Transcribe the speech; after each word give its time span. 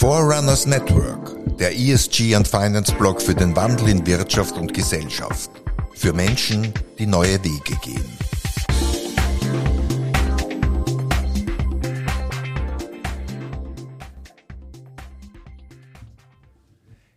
Forerunners 0.00 0.64
Network, 0.64 1.36
der 1.58 1.76
ESG 1.76 2.34
und 2.34 2.48
Finance 2.48 2.90
Blog 2.94 3.20
für 3.20 3.34
den 3.34 3.54
Wandel 3.54 3.90
in 3.90 4.06
Wirtschaft 4.06 4.56
und 4.56 4.72
Gesellschaft. 4.72 5.50
Für 5.94 6.14
Menschen, 6.14 6.72
die 6.98 7.04
neue 7.04 7.44
Wege 7.44 7.76
gehen. 7.82 8.16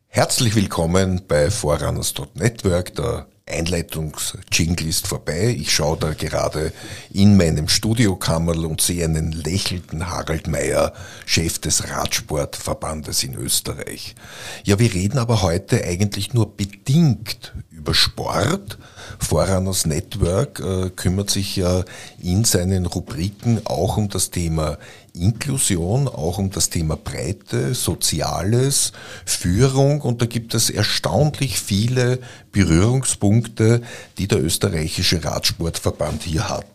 Herzlich 0.09 0.53
willkommen 0.53 1.21
bei 1.25 1.49
Forerunners.network, 1.49 2.95
der 2.95 3.27
Einleitungsjingle 3.45 4.87
ist 4.87 5.07
vorbei. 5.07 5.55
Ich 5.59 5.73
schaue 5.73 5.97
da 5.97 6.13
gerade 6.13 6.71
in 7.11 7.35
meinem 7.35 7.67
Studiokammerl 7.67 8.65
und 8.65 8.79
sehe 8.79 9.03
einen 9.03 9.33
lächelnden 9.33 10.09
Harald 10.09 10.47
Meyer, 10.47 10.93
Chef 11.25 11.59
des 11.59 11.89
Radsportverbandes 11.89 13.23
in 13.23 13.35
Österreich. 13.35 14.15
Ja, 14.63 14.79
wir 14.79 14.93
reden 14.93 15.17
aber 15.17 15.41
heute 15.41 15.83
eigentlich 15.83 16.33
nur 16.33 16.55
bedingt 16.55 17.53
über 17.75 17.93
Sport. 17.93 18.77
Forerunners 19.19 19.85
Network 19.85 20.59
äh, 20.59 20.89
kümmert 20.89 21.29
sich 21.29 21.55
ja 21.55 21.83
in 22.21 22.43
seinen 22.43 22.85
Rubriken 22.85 23.61
auch 23.65 23.97
um 23.97 24.09
das 24.09 24.31
Thema 24.31 24.77
Inklusion, 25.13 26.07
auch 26.07 26.37
um 26.39 26.49
das 26.49 26.69
Thema 26.69 26.95
Breite, 26.95 27.73
Soziales, 27.75 28.91
Führung 29.25 30.01
und 30.01 30.21
da 30.21 30.25
gibt 30.25 30.53
es 30.55 30.69
erstaunlich 30.69 31.59
viele 31.59 32.19
Berührungspunkte, 32.51 33.81
die 34.17 34.27
der 34.27 34.43
österreichische 34.43 35.23
Radsportverband 35.23 36.23
hier 36.23 36.49
hat. 36.49 36.65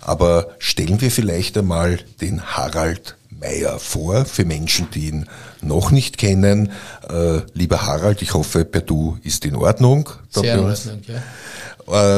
Aber 0.00 0.48
stellen 0.58 1.00
wir 1.00 1.10
vielleicht 1.10 1.58
einmal 1.58 1.98
den 2.20 2.42
Harald 2.42 3.16
Meyer 3.30 3.78
vor, 3.78 4.24
für 4.24 4.44
Menschen, 4.44 4.88
die 4.92 5.08
ihn 5.08 5.26
noch 5.62 5.90
nicht 5.90 6.18
kennen. 6.18 6.72
Äh, 7.08 7.40
lieber 7.54 7.86
Harald, 7.86 8.22
ich 8.22 8.34
hoffe, 8.34 8.64
per 8.64 8.80
Du 8.80 9.18
ist 9.22 9.44
in 9.44 9.56
Ordnung. 9.56 10.08
Sehr 10.30 10.54
in 10.54 10.64
Ordnung, 10.64 11.00
ja. 11.06 11.22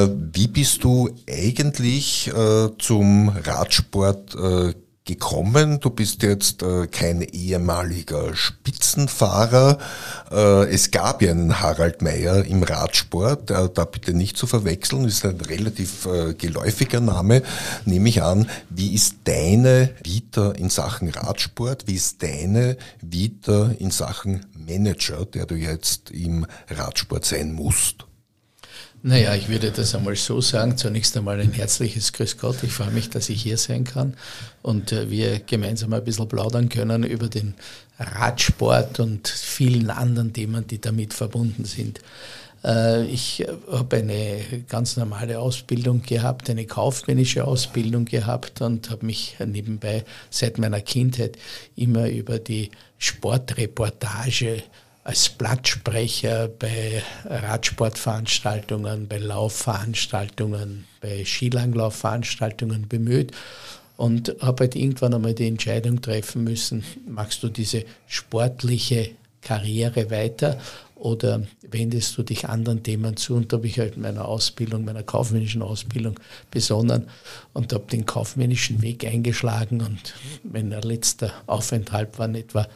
Äh, 0.05 0.11
wie 0.33 0.49
bist 0.49 0.85
du 0.85 1.11
eigentlich 1.29 2.29
äh, 2.29 2.69
zum 2.79 3.29
Radsport 3.29 4.35
äh, 4.35 4.75
gekommen. 5.05 5.81
Du 5.81 5.91
bist 5.91 6.23
jetzt 6.23 6.63
äh, 6.63 6.87
kein 6.87 7.23
ehemaliger 7.23 8.37
Spitzenfahrer. 8.37 9.79
Äh, 10.31 10.73
es 10.73 10.91
gab 10.91 11.23
ja 11.23 11.33
einen 11.33 11.61
Harald 11.61 12.03
Meyer 12.03 12.45
im 12.45 12.63
Radsport, 12.63 13.51
äh, 13.51 13.69
da 13.73 13.85
bitte 13.85 14.15
nicht 14.15 14.37
zu 14.37 14.47
verwechseln, 14.47 15.05
ist 15.05 15.25
ein 15.25 15.41
relativ 15.41 16.07
äh, 16.07 16.35
geläufiger 16.35 17.01
Name, 17.01 17.43
nehme 17.85 18.09
ich 18.09 18.23
an. 18.23 18.49
Wie 18.71 18.95
ist 18.95 19.17
deine 19.25 19.91
Vita 20.05 20.53
in 20.53 20.71
Sachen 20.71 21.09
Radsport? 21.09 21.89
Wie 21.89 21.95
ist 21.95 22.23
deine 22.23 22.77
Vita 23.01 23.73
in 23.79 23.91
Sachen 23.91 24.47
Manager, 24.55 25.25
der 25.25 25.47
du 25.47 25.57
jetzt 25.57 26.11
im 26.11 26.47
Radsport 26.69 27.25
sein 27.25 27.53
musst? 27.53 28.07
Naja, 29.05 29.35
ich 29.35 29.49
würde 29.49 29.73
das 29.73 29.97
einmal 29.97 30.15
so 30.15 30.41
sagen. 30.41 30.77
Zunächst 30.77 31.17
einmal 31.17 31.41
ein 31.41 31.51
herzliches 31.51 32.13
Grüß 32.13 32.39
Gott. 32.39 32.63
Ich 32.63 32.71
freue 32.71 32.93
mich, 32.93 33.11
dass 33.11 33.31
ich 33.31 33.43
hier 33.43 33.57
sein 33.57 33.83
kann 33.83 34.15
und 34.63 34.93
äh, 34.93 35.11
wir 35.11 35.41
gemeinsam 35.41 35.93
ein 35.93 36.05
bisschen 36.05 36.29
plaudern 36.29 36.69
können 36.69 37.03
über 37.03 37.27
den 37.27 37.55
Radsport 37.99 39.01
und 39.01 39.27
vielen 39.27 39.91
anderen 39.91 40.33
Themen, 40.33 40.69
die 40.69 40.81
damit 40.81 41.15
verbunden 41.15 41.65
sind. 41.65 41.99
Äh, 42.65 43.07
ich 43.07 43.45
habe 43.69 43.97
eine 43.97 44.41
ganz 44.69 44.97
normale 44.97 45.41
Ausbildung 45.41 46.03
gehabt, 46.03 46.49
eine 46.49 46.67
kaufmännische 46.67 47.45
Ausbildung 47.45 48.05
gehabt 48.05 48.61
und 48.61 48.89
habe 48.89 49.05
mich 49.05 49.37
nebenbei 49.45 50.05
seit 50.31 50.59
meiner 50.59 50.81
Kindheit 50.81 51.37
immer 51.75 52.09
über 52.09 52.39
die 52.39 52.71
Sportreportage 52.99 54.63
als 55.05 55.29
Blattsprecher 55.31 56.49
bei 56.49 57.03
Radsportveranstaltungen, 57.25 59.09
bei 59.09 59.19
Laufveranstaltungen, 59.19 60.85
bei 61.01 61.25
Skilanglaufveranstaltungen 61.25 62.87
bemüht 62.89 63.33
und 63.97 64.35
habe 64.41 64.65
halt 64.65 64.77
irgendwann 64.77 65.15
einmal 65.15 65.35
die 65.35 65.49
Entscheidung 65.49 66.01
treffen 66.01 66.45
müssen, 66.45 66.85
magst 67.07 67.43
du 67.43 67.49
diese 67.49 67.85
sportliche 68.07 69.11
Karriere 69.41 70.11
weiter 70.11 70.61
oder 70.95 71.43
wendest 71.69 72.17
du 72.17 72.23
dich 72.23 72.49
anderen 72.49 72.85
Themen 72.85 73.17
zu? 73.17 73.35
Und 73.35 73.53
da 73.53 73.57
habe 73.57 73.67
ich 73.67 73.81
halt 73.81 73.97
meiner 73.97 74.25
Ausbildung, 74.25 74.85
meiner 74.85 75.03
kaufmännischen 75.03 75.63
Ausbildung 75.63 76.15
besonnen 76.53 77.09
und 77.53 77.73
habe 77.73 77.87
den 77.91 78.07
kaufmännischen 78.07 78.83
Weg 78.83 79.05
eingeschlagen 79.05 79.81
und 79.81 80.15
mein 80.45 80.71
letzter 80.71 81.33
Aufenthalt 81.47 82.17
war 82.21 82.33
etwa 82.33 82.69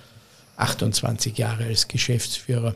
28 0.56 1.36
Jahre 1.38 1.64
als 1.64 1.88
Geschäftsführer 1.88 2.74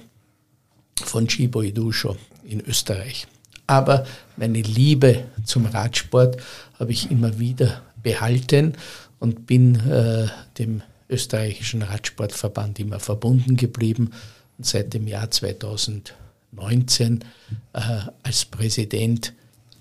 von 0.97 1.29
Chibo 1.29 1.63
Idusho 1.63 2.17
in 2.45 2.61
Österreich. 2.61 3.27
Aber 3.67 4.07
meine 4.37 4.61
Liebe 4.63 5.25
zum 5.45 5.67
Radsport 5.67 6.41
habe 6.79 6.93
ich 6.93 7.11
immer 7.11 7.39
wieder 7.39 7.83
behalten 8.03 8.75
und 9.19 9.47
bin 9.47 9.77
äh, 9.89 10.27
dem 10.59 10.83
österreichischen 11.09 11.83
Radsportverband 11.83 12.81
immer 12.81 13.01
verbunden 13.01 13.57
geblieben 13.57 14.11
und 14.59 14.67
seit 14.67 14.95
dem 14.95 15.07
Jahr 15.07 15.31
2019 15.31 17.25
äh, 17.73 17.81
als 18.23 18.45
Präsident 18.45 19.35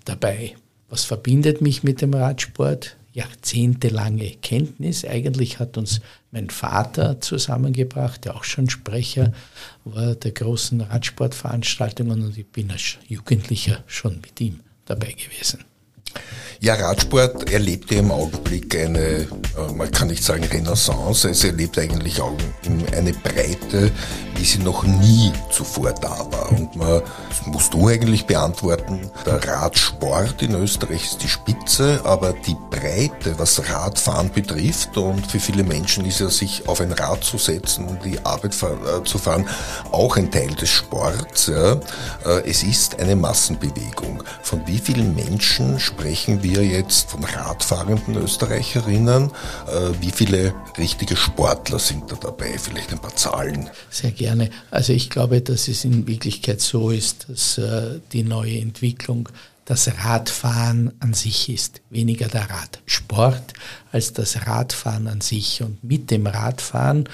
dabei. 0.04 0.54
Was 0.88 1.04
verbindet 1.04 1.60
mich 1.60 1.82
mit 1.82 2.00
dem 2.00 2.14
Radsport? 2.14 2.96
Jahrzehntelange 3.12 4.36
Kenntnis. 4.42 5.04
Eigentlich 5.04 5.58
hat 5.58 5.76
uns 5.76 6.00
mein 6.30 6.50
Vater 6.50 7.20
zusammengebracht, 7.20 8.24
der 8.24 8.36
auch 8.36 8.44
schon 8.44 8.70
Sprecher 8.70 9.32
war 9.84 10.14
der 10.14 10.32
großen 10.32 10.80
Radsportveranstaltungen 10.80 12.22
und 12.22 12.38
ich 12.38 12.46
bin 12.46 12.70
als 12.70 12.98
Jugendlicher 13.08 13.82
schon 13.86 14.20
mit 14.20 14.40
ihm 14.40 14.60
dabei 14.84 15.12
gewesen. 15.12 15.64
Ja, 16.62 16.74
Radsport 16.74 17.50
erlebt 17.50 17.90
im 17.90 18.10
Augenblick 18.10 18.76
eine, 18.76 19.00
äh, 19.00 19.26
man 19.74 19.90
kann 19.90 20.08
nicht 20.08 20.22
sagen 20.22 20.44
Renaissance, 20.44 21.30
es 21.30 21.42
erlebt 21.42 21.78
eigentlich 21.78 22.20
auch 22.20 22.36
eine 22.94 23.14
Breite, 23.14 23.90
wie 24.36 24.44
sie 24.44 24.58
noch 24.58 24.84
nie 24.84 25.32
zuvor 25.50 25.94
da 25.94 26.26
war. 26.30 26.52
Und 26.52 26.76
man, 26.76 27.00
das 27.30 27.46
musst 27.46 27.72
du 27.72 27.88
eigentlich 27.88 28.26
beantworten, 28.26 29.10
der 29.24 29.42
Radsport 29.42 30.42
in 30.42 30.54
Österreich 30.54 31.04
ist 31.04 31.22
die 31.22 31.28
Spitze, 31.28 32.02
aber 32.04 32.34
die 32.46 32.56
Breite, 32.70 33.38
was 33.38 33.70
Radfahren 33.70 34.30
betrifft, 34.30 34.98
und 34.98 35.26
für 35.26 35.40
viele 35.40 35.64
Menschen 35.64 36.04
ist 36.04 36.20
ja 36.20 36.28
sich 36.28 36.68
auf 36.68 36.82
ein 36.82 36.92
Rad 36.92 37.24
zu 37.24 37.38
setzen 37.38 37.86
und 37.86 38.04
die 38.04 38.18
Arbeit 38.26 38.54
äh, 38.54 39.02
zu 39.04 39.16
fahren, 39.16 39.48
auch 39.92 40.18
ein 40.18 40.30
Teil 40.30 40.54
des 40.56 40.68
Sports. 40.68 41.48
Äh, 41.48 41.76
es 42.44 42.62
ist 42.64 43.00
eine 43.00 43.16
Massenbewegung. 43.16 44.22
Von 44.42 44.60
wie 44.66 44.78
vielen 44.78 45.14
Menschen 45.14 45.80
sprechen 46.00 46.42
wir 46.42 46.64
jetzt 46.64 47.10
von 47.10 47.22
radfahrenden 47.22 48.16
Österreicherinnen? 48.16 49.26
Äh, 49.26 49.90
wie 50.00 50.10
viele 50.10 50.54
richtige 50.78 51.14
Sportler 51.14 51.78
sind 51.78 52.10
da 52.10 52.16
dabei? 52.16 52.56
Vielleicht 52.56 52.90
ein 52.90 52.98
paar 52.98 53.14
Zahlen. 53.14 53.68
Sehr 53.90 54.10
gerne. 54.10 54.48
Also 54.70 54.94
ich 54.94 55.10
glaube, 55.10 55.42
dass 55.42 55.68
es 55.68 55.84
in 55.84 56.06
Wirklichkeit 56.06 56.62
so 56.62 56.88
ist, 56.90 57.26
dass 57.28 57.58
äh, 57.58 58.00
die 58.12 58.22
neue 58.22 58.58
Entwicklung 58.60 59.28
das 59.66 59.90
Radfahren 60.02 60.92
an 61.00 61.12
sich 61.12 61.50
ist, 61.50 61.82
weniger 61.90 62.28
der 62.28 62.48
Radsport 62.48 63.52
als 63.92 64.14
das 64.14 64.46
Radfahren 64.46 65.06
an 65.06 65.20
sich. 65.20 65.62
Und 65.62 65.84
mit 65.84 66.10
dem 66.10 66.26
Radfahren 66.26 67.10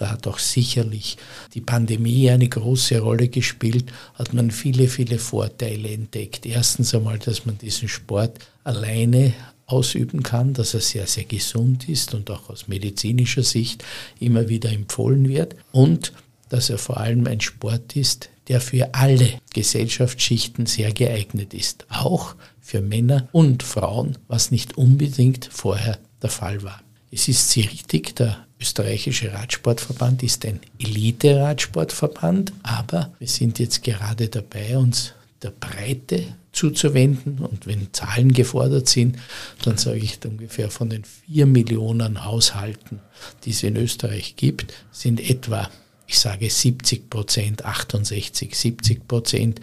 da 0.00 0.10
hat 0.10 0.26
auch 0.26 0.38
sicherlich 0.38 1.18
die 1.52 1.60
Pandemie 1.60 2.30
eine 2.30 2.48
große 2.48 3.00
Rolle 3.00 3.28
gespielt, 3.28 3.92
hat 4.14 4.32
man 4.32 4.50
viele, 4.50 4.88
viele 4.88 5.18
Vorteile 5.18 5.90
entdeckt. 5.90 6.46
Erstens 6.46 6.94
einmal, 6.94 7.18
dass 7.18 7.44
man 7.44 7.58
diesen 7.58 7.86
Sport 7.86 8.38
alleine 8.64 9.34
ausüben 9.66 10.22
kann, 10.22 10.54
dass 10.54 10.72
er 10.72 10.80
sehr, 10.80 11.06
sehr 11.06 11.24
gesund 11.24 11.86
ist 11.86 12.14
und 12.14 12.30
auch 12.30 12.48
aus 12.48 12.66
medizinischer 12.66 13.42
Sicht 13.42 13.84
immer 14.18 14.48
wieder 14.48 14.72
empfohlen 14.72 15.28
wird 15.28 15.54
und 15.70 16.14
dass 16.48 16.70
er 16.70 16.78
vor 16.78 16.96
allem 16.96 17.26
ein 17.26 17.42
Sport 17.42 17.94
ist, 17.94 18.30
der 18.48 18.62
für 18.62 18.94
alle 18.94 19.34
Gesellschaftsschichten 19.52 20.64
sehr 20.64 20.92
geeignet 20.92 21.52
ist, 21.52 21.84
auch 21.90 22.36
für 22.58 22.80
Männer 22.80 23.28
und 23.32 23.62
Frauen, 23.62 24.16
was 24.28 24.50
nicht 24.50 24.78
unbedingt 24.78 25.50
vorher 25.52 25.98
der 26.22 26.30
Fall 26.30 26.62
war. 26.62 26.80
Es 27.12 27.28
ist 27.28 27.50
sehr 27.50 27.64
richtig, 27.64 28.16
der 28.16 28.46
österreichische 28.60 29.32
Radsportverband 29.32 30.22
ist 30.22 30.44
ein 30.44 30.60
Elite-Radsportverband, 30.78 32.52
aber 32.62 33.12
wir 33.18 33.28
sind 33.28 33.58
jetzt 33.58 33.82
gerade 33.82 34.28
dabei, 34.28 34.76
uns 34.76 35.14
der 35.42 35.50
Breite 35.50 36.24
zuzuwenden. 36.52 37.38
Und 37.38 37.66
wenn 37.66 37.92
Zahlen 37.92 38.32
gefordert 38.32 38.88
sind, 38.88 39.16
dann 39.64 39.78
sage 39.78 39.98
ich 39.98 40.18
ungefähr 40.24 40.70
von 40.70 40.90
den 40.90 41.04
vier 41.04 41.46
Millionen 41.46 42.24
Haushalten, 42.24 43.00
die 43.44 43.50
es 43.50 43.62
in 43.62 43.76
Österreich 43.76 44.36
gibt, 44.36 44.74
sind 44.90 45.20
etwa 45.20 45.70
ich 46.06 46.18
sage 46.18 46.50
70 46.50 47.08
Prozent, 47.08 47.64
68, 47.64 48.52
70 48.52 49.06
Prozent 49.06 49.60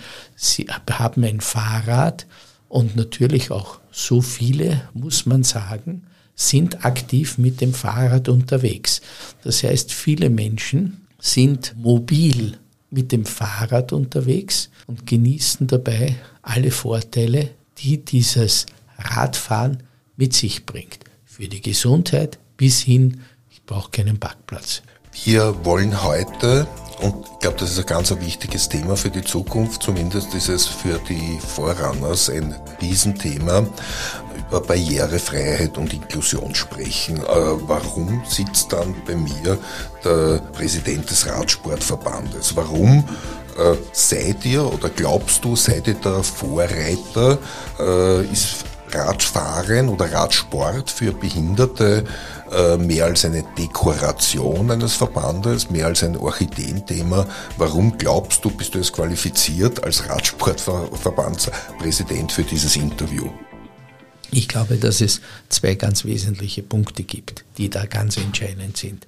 haben 0.90 1.26
ein 1.26 1.42
Fahrrad 1.42 2.26
und 2.70 2.96
natürlich 2.96 3.52
auch 3.52 3.82
so 3.92 4.22
viele, 4.22 4.88
muss 4.94 5.26
man 5.26 5.44
sagen, 5.44 6.04
sind 6.38 6.86
aktiv 6.86 7.38
mit 7.40 7.60
dem 7.60 7.74
Fahrrad 7.74 8.30
unterwegs. 8.30 9.02
Das 9.44 9.64
heißt, 9.64 9.92
viele 9.92 10.30
Menschen 10.30 11.08
sind 11.20 11.76
mobil 11.76 12.58
mit 12.92 13.12
dem 13.12 13.26
Fahrrad 13.26 13.92
unterwegs 13.92 14.70
und 14.86 15.06
genießen 15.06 15.68
dabei 15.68 16.16
alle 16.44 16.72
Vorteile, 16.72 17.50
die 17.80 18.06
dieses 18.06 18.68
Radfahren 18.98 19.84
mit 20.16 20.34
sich 20.34 20.66
bringt. 20.66 21.00
Für 21.26 21.48
die 21.48 21.62
Gesundheit 21.62 22.40
bis 22.56 22.82
hin, 22.82 23.22
ich 23.50 23.64
brauche 23.64 23.92
keinen 23.92 24.20
Parkplatz. 24.20 24.84
Wir 25.26 25.66
wollen 25.66 26.04
heute, 26.04 26.68
und 27.02 27.26
ich 27.32 27.40
glaube, 27.40 27.58
das 27.60 27.72
ist 27.72 27.80
ein 27.80 27.86
ganz 27.86 28.12
wichtiges 28.20 28.70
Thema 28.70 28.98
für 28.98 29.10
die 29.10 29.24
Zukunft, 29.24 29.84
zumindest 29.84 30.34
ist 30.34 30.50
es 30.50 30.66
für 30.66 31.00
die 31.08 31.40
Vorrunners 31.40 32.30
ein 32.30 32.56
Riesenthema, 32.82 33.66
über 34.48 34.62
Barrierefreiheit 34.62 35.78
und 35.78 35.94
Inklusion 35.94 36.56
sprechen. 36.56 37.18
Äh, 37.18 37.24
warum 37.68 38.24
sitzt 38.28 38.74
dann 38.74 38.96
bei 39.06 39.16
mir 39.16 39.58
der 40.04 40.40
Präsident 40.54 41.10
des 41.10 41.28
Radsportverbandes? 41.28 42.56
Warum 42.56 43.04
äh, 43.58 43.76
seid 43.92 44.46
ihr 44.46 44.66
oder 44.66 44.90
glaubst 44.90 45.44
du, 45.44 45.56
seid 45.56 45.88
ihr 45.88 45.96
der 45.96 46.24
Vorreiter? 46.24 47.38
Äh, 47.80 48.26
ist 48.26 48.67
Radfahren 48.92 49.90
oder 49.90 50.12
Radsport 50.12 50.90
für 50.90 51.12
Behinderte 51.12 52.06
äh, 52.52 52.78
mehr 52.78 53.06
als 53.06 53.24
eine 53.26 53.44
Dekoration 53.58 54.72
eines 54.72 54.96
Verbandes, 54.96 55.70
mehr 55.70 55.88
als 55.88 56.04
ein 56.04 56.16
Orchideenthema. 56.16 57.28
Warum 57.58 57.98
glaubst 57.98 58.46
du, 58.46 58.50
bist 58.50 58.76
du 58.76 58.80
es 58.80 58.94
qualifiziert 58.94 59.84
als 59.84 60.08
Radsportverbandspräsident 60.10 62.32
für 62.32 62.44
dieses 62.44 62.76
Interview? 62.76 63.30
Ich 64.32 64.48
glaube, 64.48 64.78
dass 64.78 65.02
es 65.02 65.22
zwei 65.50 65.76
ganz 65.76 66.06
wesentliche 66.06 66.64
Punkte 66.64 67.04
gibt, 67.04 67.46
die 67.58 67.70
da 67.70 67.86
ganz 67.86 68.18
entscheidend 68.18 68.78
sind. 68.78 69.06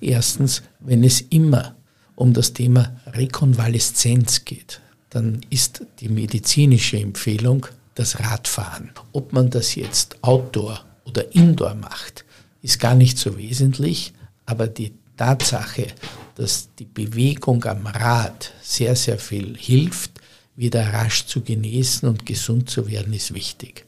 Erstens, 0.00 0.62
wenn 0.80 1.04
es 1.04 1.20
immer 1.20 1.76
um 2.14 2.32
das 2.34 2.52
Thema 2.52 2.96
Rekonvaleszenz 3.06 4.44
geht, 4.44 4.80
dann 5.08 5.40
ist 5.50 5.84
die 6.00 6.08
medizinische 6.08 6.98
Empfehlung 6.98 7.66
das 7.94 8.20
Radfahren. 8.20 8.90
Ob 9.12 9.32
man 9.32 9.50
das 9.50 9.74
jetzt 9.74 10.22
Outdoor 10.22 10.84
oder 11.04 11.34
Indoor 11.34 11.74
macht, 11.74 12.24
ist 12.62 12.80
gar 12.80 12.94
nicht 12.94 13.18
so 13.18 13.36
wesentlich, 13.36 14.12
aber 14.46 14.66
die 14.66 14.92
Tatsache, 15.16 15.88
dass 16.36 16.70
die 16.78 16.86
Bewegung 16.86 17.64
am 17.64 17.86
Rad 17.86 18.52
sehr, 18.62 18.96
sehr 18.96 19.18
viel 19.18 19.56
hilft, 19.56 20.12
wieder 20.56 20.92
rasch 20.92 21.26
zu 21.26 21.42
genesen 21.42 22.08
und 22.08 22.26
gesund 22.26 22.70
zu 22.70 22.88
werden, 22.88 23.12
ist 23.12 23.34
wichtig. 23.34 23.86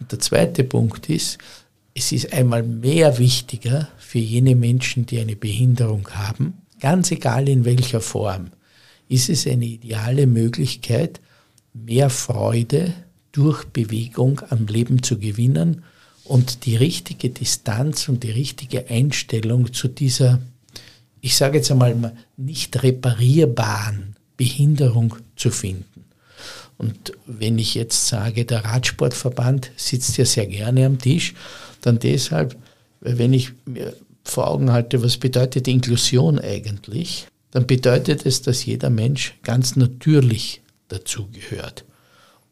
Und 0.00 0.10
der 0.12 0.18
zweite 0.18 0.64
Punkt 0.64 1.08
ist, 1.08 1.38
es 1.94 2.10
ist 2.12 2.32
einmal 2.32 2.62
mehr 2.62 3.18
wichtiger 3.18 3.88
für 3.98 4.18
jene 4.18 4.56
Menschen, 4.56 5.06
die 5.06 5.20
eine 5.20 5.36
Behinderung 5.36 6.08
haben, 6.10 6.54
ganz 6.80 7.10
egal 7.12 7.48
in 7.48 7.64
welcher 7.64 8.00
Form, 8.00 8.50
ist 9.08 9.28
es 9.28 9.46
eine 9.46 9.64
ideale 9.64 10.26
Möglichkeit, 10.26 11.20
mehr 11.72 12.10
Freude 12.10 12.94
durch 13.34 13.64
Bewegung 13.64 14.40
am 14.48 14.66
Leben 14.66 15.02
zu 15.02 15.18
gewinnen 15.18 15.82
und 16.22 16.64
die 16.66 16.76
richtige 16.76 17.30
Distanz 17.30 18.08
und 18.08 18.22
die 18.22 18.30
richtige 18.30 18.88
Einstellung 18.88 19.72
zu 19.72 19.88
dieser, 19.88 20.40
ich 21.20 21.36
sage 21.36 21.58
jetzt 21.58 21.70
einmal, 21.70 22.16
nicht 22.36 22.80
reparierbaren 22.82 24.14
Behinderung 24.36 25.16
zu 25.34 25.50
finden. 25.50 26.04
Und 26.78 27.12
wenn 27.26 27.58
ich 27.58 27.74
jetzt 27.74 28.06
sage, 28.06 28.44
der 28.44 28.64
Radsportverband 28.64 29.72
sitzt 29.76 30.16
ja 30.16 30.24
sehr 30.24 30.46
gerne 30.46 30.86
am 30.86 30.98
Tisch, 30.98 31.34
dann 31.80 31.98
deshalb, 31.98 32.56
wenn 33.00 33.32
ich 33.32 33.50
mir 33.66 33.94
vor 34.22 34.48
Augen 34.48 34.70
halte, 34.70 35.02
was 35.02 35.16
bedeutet 35.16 35.66
Inklusion 35.66 36.38
eigentlich, 36.38 37.26
dann 37.50 37.66
bedeutet 37.66 38.26
es, 38.26 38.42
dass 38.42 38.64
jeder 38.64 38.90
Mensch 38.90 39.34
ganz 39.42 39.74
natürlich 39.74 40.62
dazugehört. 40.86 41.84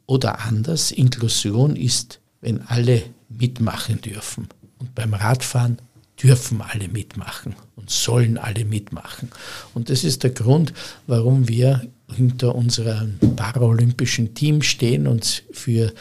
Oder 0.06 0.40
anders, 0.40 0.90
Inklusion 0.90 1.76
ist, 1.76 2.20
wenn 2.40 2.62
alle 2.62 3.02
mitmachen 3.28 4.00
dürfen. 4.00 4.48
Und 4.78 4.94
beim 4.94 5.14
Radfahren 5.14 5.78
dürfen 6.22 6.60
alle 6.60 6.88
mitmachen 6.88 7.54
und 7.76 7.90
sollen 7.90 8.38
alle 8.38 8.64
mitmachen. 8.64 9.30
Und 9.74 9.90
das 9.90 10.04
ist 10.04 10.22
der 10.22 10.30
Grund, 10.30 10.72
warum 11.06 11.48
wir 11.48 11.82
hinter 12.14 12.54
unserem 12.54 13.18
paralympischen 13.36 14.34
Team 14.34 14.62
stehen 14.62 15.06
und 15.06 15.44
für 15.52 15.92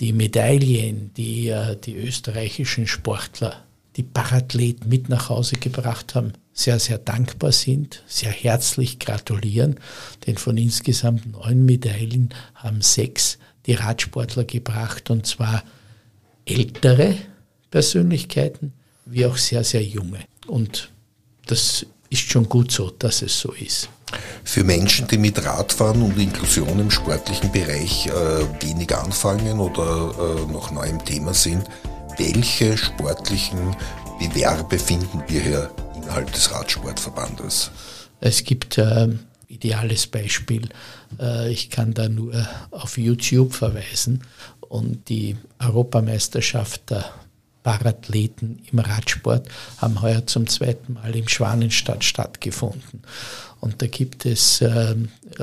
die 0.00 0.12
Medaillen, 0.12 1.12
die 1.14 1.48
äh, 1.48 1.76
die 1.76 1.96
österreichischen 1.96 2.86
Sportler, 2.86 3.64
die 3.96 4.02
Parathleten 4.02 4.88
mit 4.88 5.08
nach 5.08 5.28
Hause 5.28 5.56
gebracht 5.56 6.14
haben, 6.14 6.32
sehr, 6.52 6.78
sehr 6.78 6.98
dankbar 6.98 7.52
sind, 7.52 8.02
sehr 8.06 8.30
herzlich 8.30 8.98
gratulieren, 8.98 9.76
denn 10.26 10.36
von 10.36 10.56
insgesamt 10.56 11.30
neun 11.30 11.64
Medaillen 11.64 12.30
haben 12.54 12.80
sechs 12.80 13.38
die 13.66 13.74
Radsportler 13.74 14.44
gebracht 14.44 15.10
und 15.10 15.26
zwar 15.26 15.62
ältere 16.46 17.16
Persönlichkeiten 17.70 18.72
wie 19.06 19.26
auch 19.26 19.36
sehr, 19.36 19.64
sehr 19.64 19.82
junge. 19.82 20.20
Und 20.46 20.90
das 21.46 21.86
ist 22.10 22.30
schon 22.30 22.48
gut 22.48 22.70
so, 22.70 22.90
dass 22.90 23.22
es 23.22 23.38
so 23.38 23.52
ist. 23.52 23.88
Für 24.44 24.62
Menschen, 24.62 25.08
die 25.08 25.18
mit 25.18 25.44
Radfahren 25.44 26.02
und 26.02 26.18
Inklusion 26.18 26.78
im 26.78 26.90
sportlichen 26.90 27.50
Bereich 27.50 28.06
äh, 28.06 28.10
wenig 28.62 28.94
anfangen 28.94 29.58
oder 29.58 30.14
äh, 30.46 30.52
noch 30.52 30.70
neu 30.70 30.86
im 30.86 31.04
Thema 31.04 31.34
sind, 31.34 31.64
welche 32.18 32.76
sportlichen 32.76 33.74
Bewerbe 34.20 34.78
finden 34.78 35.22
wir 35.26 35.40
hier 35.40 35.70
innerhalb 35.96 36.32
des 36.32 36.52
Radsportverbandes? 36.52 37.70
Es 38.20 38.44
gibt 38.44 38.78
äh, 38.78 39.08
ideales 39.48 40.06
Beispiel. 40.06 40.68
Äh, 41.20 41.52
ich 41.52 41.70
kann 41.70 41.94
da 41.94 42.08
nur 42.08 42.46
auf 42.70 42.98
YouTube 42.98 43.54
verweisen 43.54 44.22
und 44.60 45.08
die 45.08 45.36
Europameisterschaft 45.58 46.90
der 46.90 47.04
Parathleten 47.64 48.60
im 48.70 48.78
Radsport 48.78 49.48
haben 49.78 50.02
heuer 50.02 50.26
zum 50.26 50.46
zweiten 50.46 50.92
Mal 50.92 51.16
im 51.16 51.26
Schwanenstadt 51.26 52.04
stattgefunden. 52.04 53.02
Und 53.60 53.80
da 53.80 53.86
gibt 53.86 54.26
es 54.26 54.60
äh, 54.60 54.94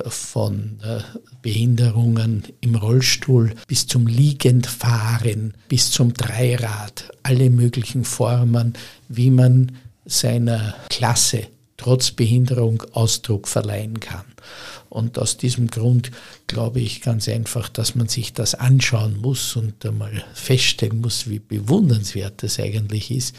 von 0.08 0.80
äh, 0.84 1.00
Behinderungen 1.42 2.44
im 2.62 2.76
Rollstuhl 2.76 3.56
bis 3.68 3.88
zum 3.88 4.06
Liegendfahren, 4.06 5.56
bis 5.68 5.90
zum 5.90 6.14
Dreirad, 6.14 7.12
alle 7.24 7.50
möglichen 7.50 8.06
Formen, 8.06 8.74
wie 9.10 9.32
man 9.32 9.72
seiner 10.06 10.76
Klasse 10.90 11.48
trotz 11.82 12.12
Behinderung 12.12 12.84
Ausdruck 12.92 13.48
verleihen 13.48 14.00
kann. 14.00 14.26
Und 14.90 15.18
aus 15.18 15.38
diesem 15.38 15.68
Grund 15.68 16.12
glaube 16.46 16.80
ich 16.80 17.02
ganz 17.02 17.28
einfach, 17.28 17.70
dass 17.70 17.96
man 17.96 18.08
sich 18.08 18.34
das 18.34 18.54
anschauen 18.54 19.20
muss 19.20 19.56
und 19.56 19.84
einmal 19.84 20.24
feststellen 20.36 21.02
muss, 21.02 21.28
wie 21.28 21.40
bewundernswert 21.40 22.44
das 22.44 22.60
eigentlich 22.60 23.10
ist, 23.10 23.36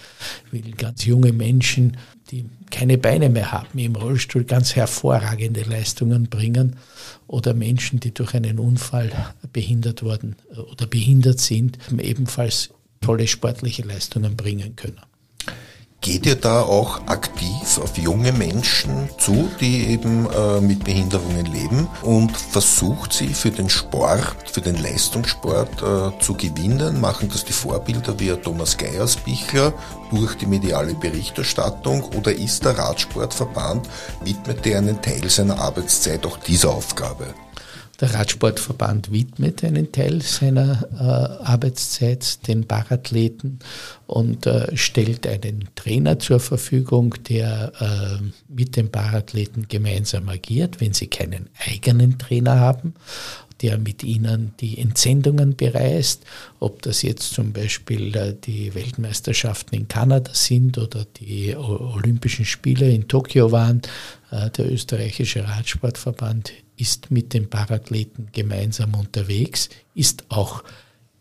weil 0.51 0.63
ganz 0.73 1.05
junge 1.05 1.33
Menschen, 1.33 1.97
die 2.33 2.47
keine 2.71 2.99
Beine 2.99 3.29
mehr 3.29 3.53
haben, 3.53 3.79
im 3.79 3.95
Rollstuhl 3.95 4.43
ganz 4.43 4.75
hervorragende 4.75 5.63
Leistungen 5.63 6.25
bringen 6.25 6.77
oder 7.29 7.55
Menschen, 7.55 8.01
die 8.01 8.13
durch 8.13 8.35
einen 8.35 8.59
Unfall 8.59 9.13
behindert 9.53 10.03
worden 10.03 10.35
oder 10.73 10.89
behindert 10.89 11.39
sind, 11.39 11.79
ebenfalls 11.97 12.71
tolle 13.01 13.29
sportliche 13.29 13.83
Leistungen 13.83 14.37
bringen 14.37 14.75
können. 14.75 15.12
Geht 16.03 16.27
ihr 16.27 16.35
da 16.35 16.63
auch 16.63 17.07
aktiv 17.07 17.79
auf 17.81 17.97
junge 17.97 18.33
Menschen 18.33 19.09
zu, 19.19 19.49
die 19.61 19.87
eben 19.87 20.29
äh, 20.29 20.61
mit 20.61 20.83
Behinderungen 20.83 21.47
leben 21.47 21.87
und 22.03 22.37
versucht 22.37 23.13
sie 23.13 23.29
für 23.29 23.53
den 23.53 23.69
Sport, 23.69 24.35
für 24.51 24.61
den 24.61 24.83
Leistungssport 24.83 25.81
äh, 25.81 26.19
zu 26.21 26.35
gewinnen? 26.35 27.01
Machen 27.01 27.29
das 27.29 27.45
die 27.45 27.53
Vorbilder 27.53 28.19
wie 28.19 28.33
Thomas 28.33 28.77
Geiersbichler 28.77 29.73
durch 30.11 30.35
die 30.35 30.47
mediale 30.47 30.95
Berichterstattung 30.95 32.03
oder 32.17 32.35
ist 32.35 32.65
der 32.65 32.77
Radsportverband, 32.77 33.89
widmet 34.25 34.65
der 34.65 34.79
einen 34.79 35.01
Teil 35.01 35.31
seiner 35.31 35.61
Arbeitszeit 35.61 36.27
auch 36.27 36.37
dieser 36.37 36.71
Aufgabe? 36.71 37.33
Der 38.03 38.15
Radsportverband 38.15 39.13
widmet 39.13 39.63
einen 39.63 39.93
Teil 39.93 40.23
seiner 40.23 40.89
äh, 40.93 41.45
Arbeitszeit 41.45 42.49
den 42.49 42.67
Parathleten 42.67 43.61
und 44.09 44.45
äh, 44.45 44.77
stellt 44.77 45.25
einen 45.25 45.69
Trainer 45.77 46.19
zur 46.19 46.41
Verfügung, 46.41 47.15
der 47.29 47.73
äh, 47.79 48.25
mit 48.49 48.75
den 48.75 48.91
Parathleten 48.91 49.69
gemeinsam 49.69 50.29
agiert, 50.29 50.81
wenn 50.81 50.95
sie 50.95 51.07
keinen 51.07 51.49
eigenen 51.65 52.19
Trainer 52.19 52.59
haben 52.59 52.95
der 53.61 53.79
mit 53.79 54.03
ihnen 54.03 54.55
die 54.59 54.79
Entsendungen 54.79 55.55
bereist, 55.55 56.25
ob 56.59 56.83
das 56.83 57.03
jetzt 57.03 57.33
zum 57.33 57.53
Beispiel 57.53 58.13
äh, 58.17 58.35
die 58.35 58.75
Weltmeisterschaften 58.75 59.77
in 59.77 59.87
Kanada 59.87 60.35
sind 60.35 60.79
oder 60.79 61.05
die 61.05 61.55
Olympischen 61.55 62.45
Spiele 62.45 62.91
in 62.91 63.07
Tokio 63.07 63.53
waren. 63.53 63.81
Äh, 64.33 64.51
der 64.51 64.73
österreichische 64.73 65.47
Radsportverband 65.47 66.53
ist 66.83 67.13
mit 67.13 67.33
den 67.33 67.49
Parathleten 67.49 68.29
gemeinsam 68.33 68.95
unterwegs, 68.95 69.69
ist 69.95 70.25
auch 70.29 70.65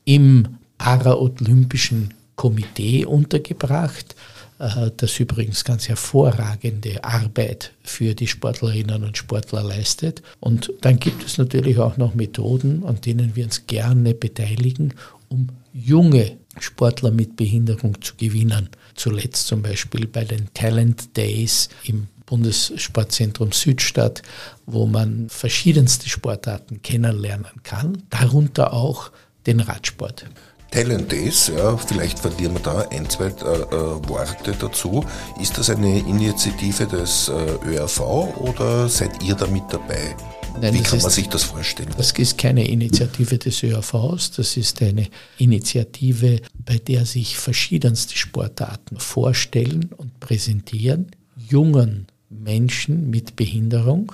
im 0.05 0.57
paralympischen 0.79 2.15
Komitee 2.35 3.05
untergebracht, 3.05 4.15
äh, 4.57 4.89
das 4.97 5.19
übrigens 5.19 5.63
ganz 5.63 5.87
hervorragende 5.87 7.03
Arbeit 7.03 7.73
für 7.83 8.15
die 8.15 8.25
Sportlerinnen 8.25 9.03
und 9.03 9.17
Sportler 9.17 9.61
leistet. 9.61 10.23
Und 10.39 10.73
dann 10.81 10.99
gibt 10.99 11.23
es 11.23 11.37
natürlich 11.37 11.77
auch 11.77 11.97
noch 11.97 12.15
Methoden, 12.15 12.83
an 12.83 12.99
denen 12.99 13.35
wir 13.35 13.45
uns 13.45 13.67
gerne 13.67 14.15
beteiligen, 14.15 14.95
um 15.29 15.49
junge 15.73 16.37
Sportler 16.59 17.11
mit 17.11 17.35
Behinderung 17.35 18.01
zu 18.01 18.15
gewinnen. 18.17 18.69
Zuletzt 18.95 19.45
zum 19.45 19.61
Beispiel 19.61 20.07
bei 20.07 20.25
den 20.25 20.51
Talent 20.55 21.15
Days 21.15 21.69
im 21.83 22.07
Bundessportzentrum 22.31 23.51
Südstadt, 23.51 24.21
wo 24.65 24.85
man 24.85 25.27
verschiedenste 25.27 26.07
Sportarten 26.07 26.81
kennenlernen 26.81 27.61
kann, 27.63 28.03
darunter 28.09 28.71
auch 28.71 29.11
den 29.45 29.59
Radsport. 29.59 30.25
Talent 30.71 31.11
Days, 31.11 31.51
ja, 31.53 31.75
vielleicht 31.75 32.19
verlieren 32.19 32.53
wir 32.53 32.61
da 32.61 32.87
ein, 32.89 33.09
zwei 33.09 33.25
äh, 33.25 33.29
äh, 33.29 34.07
Worte 34.07 34.53
dazu. 34.57 35.03
Ist 35.41 35.57
das 35.57 35.69
eine 35.69 35.99
Initiative 35.99 36.87
des 36.87 37.27
äh, 37.27 37.67
ÖRV 37.67 37.99
oder 38.37 38.87
seid 38.87 39.21
ihr 39.21 39.35
da 39.35 39.47
mit 39.47 39.63
dabei? 39.69 40.15
Nein, 40.61 40.73
Wie 40.73 40.83
kann 40.83 40.99
man 40.99 41.07
ist, 41.07 41.15
sich 41.15 41.27
das 41.27 41.43
vorstellen? 41.43 41.89
Das 41.97 42.13
ist 42.13 42.37
keine 42.37 42.65
Initiative 42.65 43.37
des 43.37 43.61
ÖRVs, 43.61 44.31
das 44.31 44.55
ist 44.55 44.81
eine 44.81 45.09
Initiative, 45.37 46.39
bei 46.53 46.77
der 46.77 47.05
sich 47.05 47.37
verschiedenste 47.37 48.15
Sportarten 48.15 48.97
vorstellen 48.99 49.89
und 49.97 50.21
präsentieren, 50.21 51.11
jungen 51.35 52.07
Menschen 52.31 53.09
mit 53.09 53.35
Behinderung. 53.35 54.13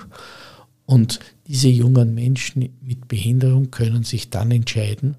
Und 0.86 1.20
diese 1.46 1.68
jungen 1.68 2.14
Menschen 2.14 2.68
mit 2.82 3.08
Behinderung 3.08 3.70
können 3.70 4.04
sich 4.04 4.30
dann 4.30 4.50
entscheiden, 4.50 5.16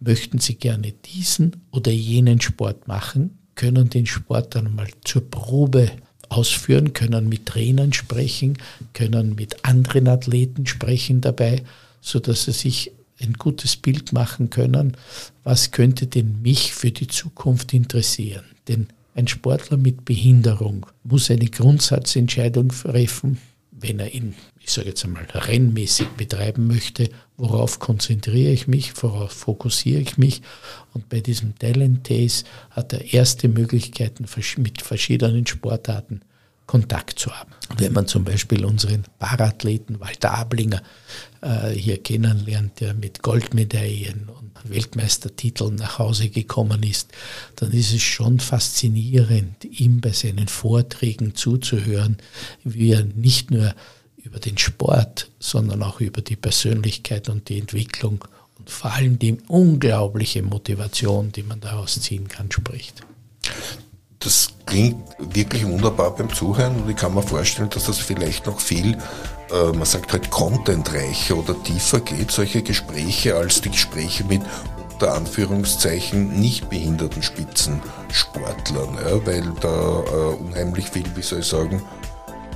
möchten 0.00 0.38
Sie 0.38 0.54
gerne 0.54 0.92
diesen 0.92 1.56
oder 1.70 1.92
jenen 1.92 2.40
Sport 2.40 2.88
machen, 2.88 3.38
können 3.54 3.90
den 3.90 4.06
Sport 4.06 4.54
dann 4.54 4.74
mal 4.74 4.88
zur 5.04 5.30
Probe 5.30 5.90
ausführen, 6.30 6.92
können 6.92 7.28
mit 7.28 7.46
Trainern 7.46 7.92
sprechen, 7.92 8.56
können 8.94 9.34
mit 9.34 9.64
anderen 9.64 10.08
Athleten 10.08 10.66
sprechen 10.66 11.20
dabei, 11.20 11.62
sodass 12.00 12.44
sie 12.44 12.52
sich 12.52 12.92
ein 13.20 13.34
gutes 13.34 13.76
Bild 13.76 14.12
machen 14.12 14.48
können, 14.48 14.96
was 15.44 15.72
könnte 15.72 16.06
denn 16.06 16.40
mich 16.40 16.72
für 16.72 16.90
die 16.90 17.08
Zukunft 17.08 17.74
interessieren. 17.74 18.44
Denn 18.68 18.86
ein 19.20 19.28
Sportler 19.28 19.76
mit 19.76 20.04
Behinderung 20.04 20.86
muss 21.04 21.30
eine 21.30 21.46
Grundsatzentscheidung 21.46 22.68
treffen, 22.70 23.38
wenn 23.70 24.00
er 24.00 24.14
ihn 24.14 24.34
ich 24.62 24.74
sage 24.74 24.88
jetzt 24.88 25.04
einmal, 25.04 25.24
rennmäßig 25.24 26.06
betreiben 26.10 26.68
möchte, 26.68 27.08
worauf 27.36 27.78
konzentriere 27.80 28.52
ich 28.52 28.68
mich, 28.68 28.92
worauf 29.02 29.32
fokussiere 29.32 30.00
ich 30.00 30.16
mich. 30.18 30.42
Und 30.92 31.08
bei 31.08 31.20
diesem 31.20 31.58
Talent 31.58 32.08
Days 32.08 32.44
hat 32.70 32.92
er 32.92 33.12
erste 33.12 33.48
Möglichkeiten 33.48 34.26
mit 34.58 34.82
verschiedenen 34.82 35.46
Sportarten 35.46 36.20
Kontakt 36.70 37.18
zu 37.18 37.32
haben. 37.32 37.50
Wenn 37.78 37.92
man 37.92 38.06
zum 38.06 38.22
Beispiel 38.22 38.64
unseren 38.64 39.02
Parathleten 39.18 39.98
Walter 39.98 40.34
Ablinger 40.34 40.80
äh, 41.40 41.70
hier 41.70 42.00
kennenlernt, 42.00 42.78
der 42.78 42.94
mit 42.94 43.22
Goldmedaillen 43.22 44.28
und 44.28 44.52
Weltmeistertiteln 44.70 45.74
nach 45.74 45.98
Hause 45.98 46.28
gekommen 46.28 46.84
ist, 46.84 47.10
dann 47.56 47.72
ist 47.72 47.92
es 47.92 48.02
schon 48.02 48.38
faszinierend, 48.38 49.64
ihm 49.64 50.00
bei 50.00 50.12
seinen 50.12 50.46
Vorträgen 50.46 51.34
zuzuhören, 51.34 52.18
wie 52.62 52.92
er 52.92 53.02
nicht 53.02 53.50
nur 53.50 53.74
über 54.18 54.38
den 54.38 54.56
Sport, 54.56 55.28
sondern 55.40 55.82
auch 55.82 56.00
über 56.00 56.22
die 56.22 56.36
Persönlichkeit 56.36 57.28
und 57.28 57.48
die 57.48 57.58
Entwicklung 57.58 58.24
und 58.60 58.70
vor 58.70 58.92
allem 58.92 59.18
die 59.18 59.38
unglaubliche 59.48 60.42
Motivation, 60.42 61.32
die 61.32 61.42
man 61.42 61.58
daraus 61.60 62.00
ziehen 62.00 62.28
kann, 62.28 62.48
spricht. 62.52 63.02
Das 64.22 64.48
klingt 64.66 65.02
wirklich 65.18 65.66
wunderbar 65.66 66.14
beim 66.14 66.30
Zuhören 66.32 66.76
und 66.82 66.90
ich 66.90 66.96
kann 66.96 67.14
mir 67.14 67.22
vorstellen, 67.22 67.70
dass 67.70 67.86
das 67.86 67.98
vielleicht 67.98 68.44
noch 68.44 68.60
viel, 68.60 68.98
äh, 69.50 69.72
man 69.72 69.86
sagt 69.86 70.12
halt 70.12 70.30
contentreicher 70.30 71.38
oder 71.38 71.60
tiefer 71.62 72.00
geht, 72.00 72.30
solche 72.30 72.62
Gespräche, 72.62 73.34
als 73.34 73.62
die 73.62 73.70
Gespräche 73.70 74.24
mit 74.24 74.42
unter 74.92 75.14
Anführungszeichen 75.14 76.38
nicht 76.38 76.68
behinderten 76.68 77.22
Spitzensportlern, 77.22 78.98
ja, 79.02 79.26
weil 79.26 79.50
da 79.62 80.02
äh, 80.02 80.34
unheimlich 80.34 80.90
viel, 80.90 81.06
wie 81.16 81.22
soll 81.22 81.38
ich 81.38 81.46
sagen, 81.46 81.82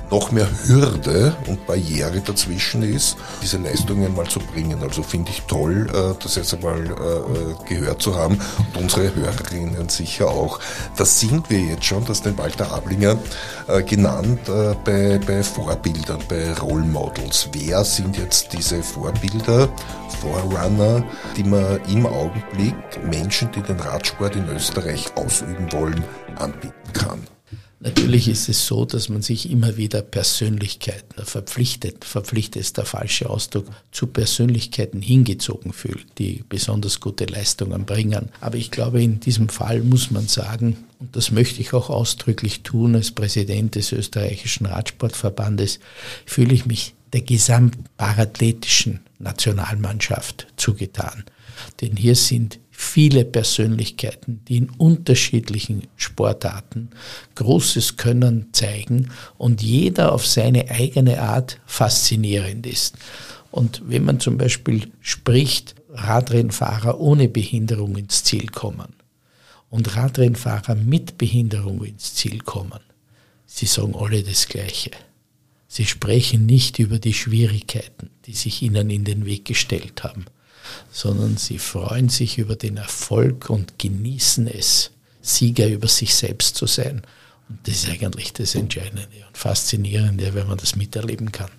noch 0.09 0.31
mehr 0.31 0.47
Hürde 0.65 1.35
und 1.47 1.65
Barriere 1.65 2.21
dazwischen 2.21 2.83
ist, 2.83 3.17
diese 3.41 3.57
Leistungen 3.57 4.15
mal 4.15 4.27
zu 4.27 4.39
bringen. 4.39 4.81
Also 4.81 5.03
finde 5.03 5.31
ich 5.31 5.41
toll, 5.43 5.87
äh, 5.93 6.21
das 6.21 6.35
jetzt 6.35 6.53
einmal 6.53 6.85
äh, 6.85 6.89
äh, 6.89 7.55
gehört 7.67 8.01
zu 8.01 8.15
haben 8.15 8.39
und 8.73 8.83
unsere 8.83 9.13
Hörerinnen 9.15 9.89
sicher 9.89 10.27
auch. 10.27 10.59
Das 10.97 11.19
sind 11.19 11.49
wir 11.49 11.59
jetzt 11.59 11.85
schon, 11.85 12.05
das 12.05 12.21
den 12.21 12.37
Walter 12.37 12.71
Ablinger 12.71 13.17
genannt, 13.85 14.39
bei, 14.83 15.19
bei 15.25 15.43
Vorbildern, 15.43 16.19
bei 16.29 16.53
Role 16.53 16.85
Models. 16.85 17.49
Wer 17.51 17.83
sind 17.83 18.17
jetzt 18.17 18.53
diese 18.53 18.81
Vorbilder, 18.83 19.69
Forerunner, 20.21 21.03
die 21.35 21.43
man 21.43 21.79
im 21.89 22.05
Augenblick 22.05 22.75
Menschen, 23.03 23.51
die 23.51 23.61
den 23.61 23.79
Radsport 23.79 24.35
in 24.35 24.47
Österreich 24.49 25.05
ausüben 25.15 25.71
wollen, 25.71 26.03
anbieten? 26.37 26.73
Natürlich 27.85 28.27
ist 28.27 28.49
es 28.49 28.65
so, 28.65 28.83
dass 28.83 29.09
man 29.09 29.21
sich 29.21 29.51
immer 29.51 29.77
wieder 29.77 30.01
Persönlichkeiten 30.01 31.23
verpflichtet, 31.23 32.03
verpflichtet 32.03 32.59
ist 32.59 32.77
der 32.77 32.85
falsche 32.85 33.29
Ausdruck, 33.29 33.67
zu 33.91 34.07
Persönlichkeiten 34.07 35.03
hingezogen 35.03 35.71
fühlt, 35.71 36.07
die 36.17 36.43
besonders 36.49 36.99
gute 36.99 37.25
Leistungen 37.25 37.85
bringen. 37.85 38.29
Aber 38.41 38.57
ich 38.57 38.71
glaube, 38.71 39.03
in 39.03 39.19
diesem 39.19 39.49
Fall 39.49 39.81
muss 39.81 40.09
man 40.09 40.27
sagen, 40.27 40.77
und 40.99 41.15
das 41.15 41.29
möchte 41.29 41.61
ich 41.61 41.73
auch 41.73 41.91
ausdrücklich 41.91 42.63
tun 42.63 42.95
als 42.95 43.11
Präsident 43.11 43.75
des 43.75 43.91
österreichischen 43.91 44.65
Radsportverbandes, 44.65 45.79
fühle 46.25 46.55
ich 46.55 46.65
mich 46.65 46.95
der 47.13 47.21
gesamtparathletischen 47.21 49.01
Nationalmannschaft 49.19 50.47
zugetan. 50.57 51.23
Denn 51.81 51.95
hier 51.95 52.15
sind 52.15 52.57
viele 52.77 53.23
Persönlichkeiten, 53.23 54.41
die 54.47 54.57
in 54.57 54.69
unterschiedlichen 54.69 55.87
Sportarten 55.95 56.89
großes 57.35 57.95
Können 57.95 58.49
zeigen 58.51 59.11
und 59.37 59.61
jeder 59.61 60.11
auf 60.11 60.27
seine 60.27 60.69
eigene 60.69 61.21
Art 61.21 61.59
faszinierend 61.65 62.67
ist. 62.67 62.97
Und 63.49 63.81
wenn 63.85 64.03
man 64.03 64.19
zum 64.19 64.37
Beispiel 64.37 64.91
spricht, 64.99 65.75
Radrennfahrer 65.89 66.99
ohne 66.99 67.29
Behinderung 67.29 67.95
ins 67.95 68.25
Ziel 68.25 68.47
kommen 68.47 68.93
und 69.69 69.95
Radrennfahrer 69.95 70.75
mit 70.75 71.17
Behinderung 71.17 71.81
ins 71.85 72.13
Ziel 72.13 72.39
kommen, 72.39 72.81
sie 73.45 73.67
sagen 73.67 73.95
alle 73.95 74.21
das 74.21 74.49
Gleiche. 74.49 74.91
Sie 75.69 75.85
sprechen 75.85 76.45
nicht 76.45 76.79
über 76.79 76.99
die 76.99 77.13
Schwierigkeiten, 77.13 78.09
die 78.25 78.33
sich 78.33 78.61
ihnen 78.61 78.89
in 78.89 79.05
den 79.05 79.25
Weg 79.25 79.45
gestellt 79.45 80.03
haben 80.03 80.25
sondern 80.91 81.37
sie 81.37 81.59
freuen 81.59 82.09
sich 82.09 82.37
über 82.37 82.55
den 82.55 82.77
Erfolg 82.77 83.49
und 83.49 83.79
genießen 83.79 84.47
es, 84.47 84.91
Sieger 85.21 85.67
über 85.67 85.87
sich 85.87 86.13
selbst 86.13 86.55
zu 86.55 86.67
sein. 86.67 87.01
Und 87.49 87.67
das 87.67 87.83
ist 87.83 87.89
eigentlich 87.89 88.33
das 88.33 88.55
Entscheidende 88.55 89.07
und 89.27 89.37
Faszinierende, 89.37 90.33
wenn 90.33 90.47
man 90.47 90.57
das 90.57 90.75
miterleben 90.75 91.31
kann. 91.31 91.49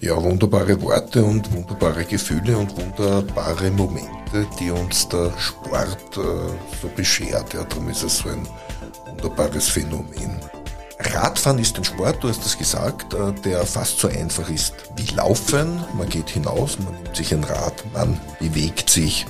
Ja, 0.00 0.22
wunderbare 0.22 0.80
Worte 0.80 1.24
und 1.24 1.50
wunderbare 1.52 2.04
Gefühle 2.04 2.56
und 2.56 2.76
wunderbare 2.76 3.70
Momente, 3.70 4.46
die 4.60 4.70
uns 4.70 5.08
der 5.08 5.32
Sport 5.38 6.16
äh, 6.16 6.20
so 6.80 6.88
beschert. 6.94 7.54
Ja, 7.54 7.64
darum 7.64 7.88
ist 7.88 8.02
es 8.02 8.18
so 8.18 8.28
ein 8.28 8.46
wunderbares 9.06 9.68
Phänomen. 9.68 10.38
Radfahren 11.12 11.58
ist 11.58 11.76
ein 11.76 11.84
Sport, 11.84 12.22
du 12.22 12.28
hast 12.28 12.44
es 12.44 12.56
gesagt, 12.56 13.14
äh, 13.14 13.32
der 13.44 13.64
fast 13.66 13.98
so 13.98 14.08
einfach 14.08 14.48
ist 14.48 14.74
wie 14.96 15.14
Laufen. 15.14 15.82
Man 15.96 16.08
geht 16.08 16.30
hinaus, 16.30 16.78
man 16.78 16.94
nimmt 16.94 17.16
sich 17.16 17.32
ein 17.32 17.44
Rad, 17.44 17.84
man 17.92 18.20
bewegt 18.40 18.90
sich. 18.90 19.26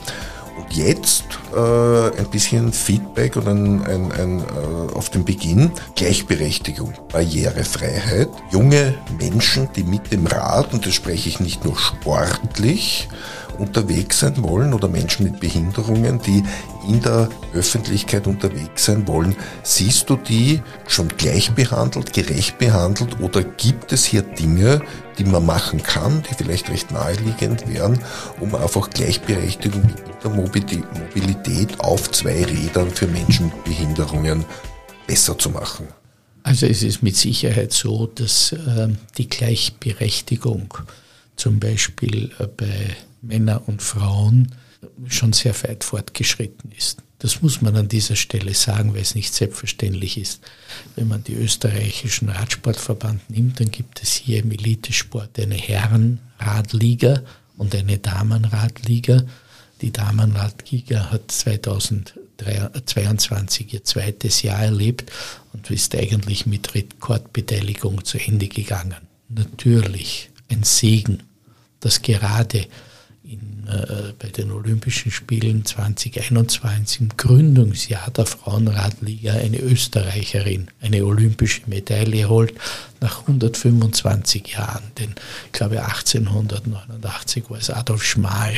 Und 0.56 0.72
jetzt 0.72 1.24
äh, 1.54 2.18
ein 2.18 2.30
bisschen 2.30 2.72
Feedback 2.72 3.36
und 3.36 3.48
ein, 3.48 3.84
ein, 3.84 4.12
ein, 4.12 4.40
äh, 4.40 4.94
auf 4.94 5.10
den 5.10 5.24
Beginn 5.24 5.72
Gleichberechtigung, 5.96 6.94
Barrierefreiheit. 7.10 8.28
Junge 8.50 8.94
Menschen, 9.18 9.68
die 9.74 9.82
mit 9.82 10.12
dem 10.12 10.26
Rad, 10.26 10.72
und 10.72 10.86
das 10.86 10.94
spreche 10.94 11.28
ich 11.28 11.40
nicht 11.40 11.64
nur 11.64 11.76
sportlich, 11.76 13.08
unterwegs 13.58 14.20
sein 14.20 14.42
wollen 14.42 14.74
oder 14.74 14.88
Menschen 14.88 15.24
mit 15.24 15.40
Behinderungen, 15.40 16.20
die 16.26 16.42
in 16.88 17.00
der 17.00 17.28
Öffentlichkeit 17.52 18.26
unterwegs 18.26 18.84
sein 18.84 19.06
wollen. 19.06 19.36
Siehst 19.62 20.10
du 20.10 20.16
die 20.16 20.62
schon 20.86 21.08
gleich 21.08 21.52
behandelt, 21.52 22.12
gerecht 22.12 22.58
behandelt 22.58 23.20
oder 23.20 23.42
gibt 23.42 23.92
es 23.92 24.04
hier 24.04 24.22
Dinge, 24.22 24.82
die 25.18 25.24
man 25.24 25.46
machen 25.46 25.82
kann, 25.82 26.22
die 26.30 26.34
vielleicht 26.34 26.68
recht 26.70 26.90
naheliegend 26.90 27.68
wären, 27.68 27.98
um 28.40 28.54
einfach 28.54 28.90
Gleichberechtigung 28.90 29.82
mit 29.82 30.24
der 30.24 30.30
Mobilität 30.30 31.80
auf 31.80 32.10
zwei 32.10 32.44
Rädern 32.44 32.90
für 32.90 33.06
Menschen 33.06 33.46
mit 33.46 33.64
Behinderungen 33.64 34.44
besser 35.06 35.38
zu 35.38 35.50
machen? 35.50 35.88
Also 36.42 36.66
es 36.66 36.82
ist 36.82 37.02
mit 37.02 37.16
Sicherheit 37.16 37.72
so, 37.72 38.06
dass 38.06 38.52
äh, 38.52 38.88
die 39.16 39.28
Gleichberechtigung 39.28 40.74
zum 41.36 41.60
Beispiel 41.60 42.32
äh, 42.38 42.46
bei 42.46 42.96
Männer 43.22 43.62
und 43.66 43.82
Frauen 43.82 44.54
schon 45.08 45.32
sehr 45.32 45.54
weit 45.64 45.82
fortgeschritten 45.84 46.70
ist. 46.72 46.98
Das 47.18 47.40
muss 47.40 47.62
man 47.62 47.74
an 47.76 47.88
dieser 47.88 48.16
Stelle 48.16 48.52
sagen, 48.52 48.92
weil 48.92 49.00
es 49.00 49.14
nicht 49.14 49.32
selbstverständlich 49.32 50.18
ist. 50.18 50.42
Wenn 50.94 51.08
man 51.08 51.24
die 51.24 51.32
österreichischen 51.34 52.28
Radsportverband 52.28 53.30
nimmt, 53.30 53.60
dann 53.60 53.70
gibt 53.70 54.02
es 54.02 54.12
hier 54.12 54.40
im 54.40 54.50
Elitesport 54.50 55.40
eine 55.40 55.54
Herrenradliga 55.54 57.22
und 57.56 57.74
eine 57.74 57.96
Damenradliga. 57.98 59.24
Die 59.80 59.90
Damenradliga 59.90 61.10
hat 61.10 61.30
2022 61.30 63.72
ihr 63.72 63.84
zweites 63.84 64.42
Jahr 64.42 64.62
erlebt 64.62 65.10
und 65.54 65.70
ist 65.70 65.94
eigentlich 65.94 66.44
mit 66.44 66.74
Rekordbeteiligung 66.74 68.04
zu 68.04 68.18
Ende 68.18 68.48
gegangen. 68.48 68.96
Natürlich 69.30 70.28
ein 70.54 70.62
Segen, 70.62 71.22
dass 71.80 72.02
gerade 72.02 72.66
in, 73.24 73.66
äh, 73.68 74.12
bei 74.18 74.28
den 74.28 74.50
Olympischen 74.50 75.10
Spielen 75.10 75.64
2021 75.64 77.00
im 77.00 77.08
Gründungsjahr 77.16 78.10
der 78.10 78.26
Frauenradliga 78.26 79.32
eine 79.32 79.58
Österreicherin 79.60 80.68
eine 80.82 81.04
olympische 81.04 81.62
Medaille 81.66 82.28
holt 82.28 82.54
nach 83.00 83.22
125 83.22 84.48
Jahren. 84.48 84.84
Denn 84.98 85.14
ich 85.46 85.52
glaube 85.52 85.82
1889 85.82 87.44
war 87.48 87.58
es 87.58 87.70
Adolf 87.70 88.04
Schmal, 88.04 88.54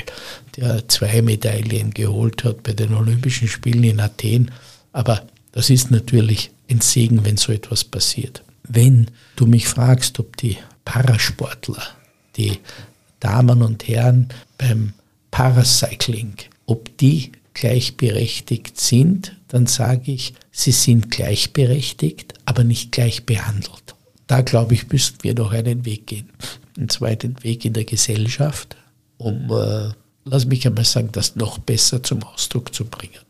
der 0.56 0.88
zwei 0.88 1.22
Medaillen 1.22 1.94
geholt 1.94 2.42
hat 2.44 2.64
bei 2.64 2.72
den 2.72 2.92
Olympischen 2.94 3.48
Spielen 3.48 3.84
in 3.84 4.00
Athen. 4.00 4.50
Aber 4.92 5.26
das 5.52 5.70
ist 5.70 5.90
natürlich 5.92 6.50
ein 6.68 6.80
Segen, 6.80 7.24
wenn 7.24 7.36
so 7.36 7.52
etwas 7.52 7.84
passiert. 7.84 8.42
Wenn 8.64 9.06
du 9.36 9.46
mich 9.46 9.68
fragst, 9.68 10.18
ob 10.18 10.36
die 10.36 10.58
Parasportler, 10.86 11.82
die 12.36 12.60
Damen 13.20 13.60
und 13.60 13.86
Herren 13.86 14.30
beim 14.56 14.94
Paracycling, 15.30 16.36
ob 16.64 16.96
die 16.96 17.32
gleichberechtigt 17.52 18.80
sind, 18.80 19.36
dann 19.48 19.66
sage 19.66 20.12
ich, 20.12 20.32
sie 20.50 20.72
sind 20.72 21.10
gleichberechtigt, 21.10 22.34
aber 22.46 22.64
nicht 22.64 22.92
gleich 22.92 23.26
behandelt. 23.26 23.94
Da 24.26 24.40
glaube 24.40 24.74
ich, 24.74 24.90
müssten 24.90 25.22
wir 25.22 25.34
noch 25.34 25.52
einen 25.52 25.84
Weg 25.84 26.06
gehen. 26.06 26.30
Einen 26.76 26.88
zweiten 26.88 27.42
Weg 27.42 27.64
in 27.64 27.72
der 27.72 27.84
Gesellschaft, 27.84 28.76
um, 29.18 29.50
äh, 29.50 29.90
lass 30.24 30.46
mich 30.46 30.66
einmal 30.66 30.84
sagen, 30.84 31.10
das 31.12 31.36
noch 31.36 31.58
besser 31.58 32.02
zum 32.02 32.22
Ausdruck 32.22 32.74
zu 32.74 32.84
bringen. 32.84 33.20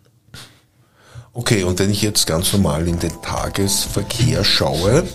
Okay, 1.32 1.64
und 1.64 1.78
wenn 1.78 1.90
ich 1.90 2.02
jetzt 2.02 2.26
ganz 2.26 2.52
normal 2.52 2.88
in 2.88 2.98
den 2.98 3.12
Tagesverkehr 3.22 4.42
schaue, 4.42 5.06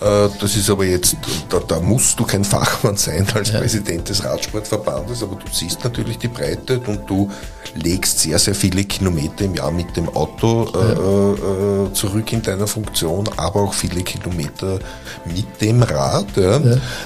das 0.00 0.56
ist 0.56 0.70
aber 0.70 0.84
jetzt, 0.84 1.16
da, 1.48 1.58
da, 1.58 1.80
musst 1.80 2.18
du 2.20 2.24
kein 2.24 2.44
Fachmann 2.44 2.96
sein 2.96 3.26
als 3.34 3.52
ja. 3.52 3.58
Präsident 3.58 4.08
des 4.08 4.24
Radsportverbandes, 4.24 5.22
aber 5.22 5.36
du 5.36 5.46
siehst 5.50 5.82
natürlich 5.82 6.18
die 6.18 6.28
Breite 6.28 6.80
und 6.86 7.08
du 7.08 7.30
legst 7.74 8.20
sehr, 8.20 8.38
sehr 8.38 8.54
viele 8.54 8.84
Kilometer 8.84 9.44
im 9.44 9.54
Jahr 9.54 9.70
mit 9.70 9.96
dem 9.96 10.08
Auto 10.08 10.70
äh, 10.74 10.78
ja. 10.78 11.86
äh, 11.86 11.92
zurück 11.92 12.32
in 12.32 12.42
deiner 12.42 12.66
Funktion, 12.66 13.28
aber 13.36 13.62
auch 13.62 13.74
viele 13.74 14.02
Kilometer 14.02 14.78
mit 15.24 15.60
dem 15.60 15.82
Rad. 15.82 16.36
Ja. 16.36 16.60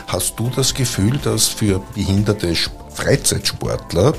Hast 0.06 0.38
du 0.38 0.50
das 0.54 0.74
Gefühl, 0.74 1.18
dass 1.22 1.48
für 1.48 1.80
behinderte 1.94 2.54
Freizeitsportler 2.94 4.14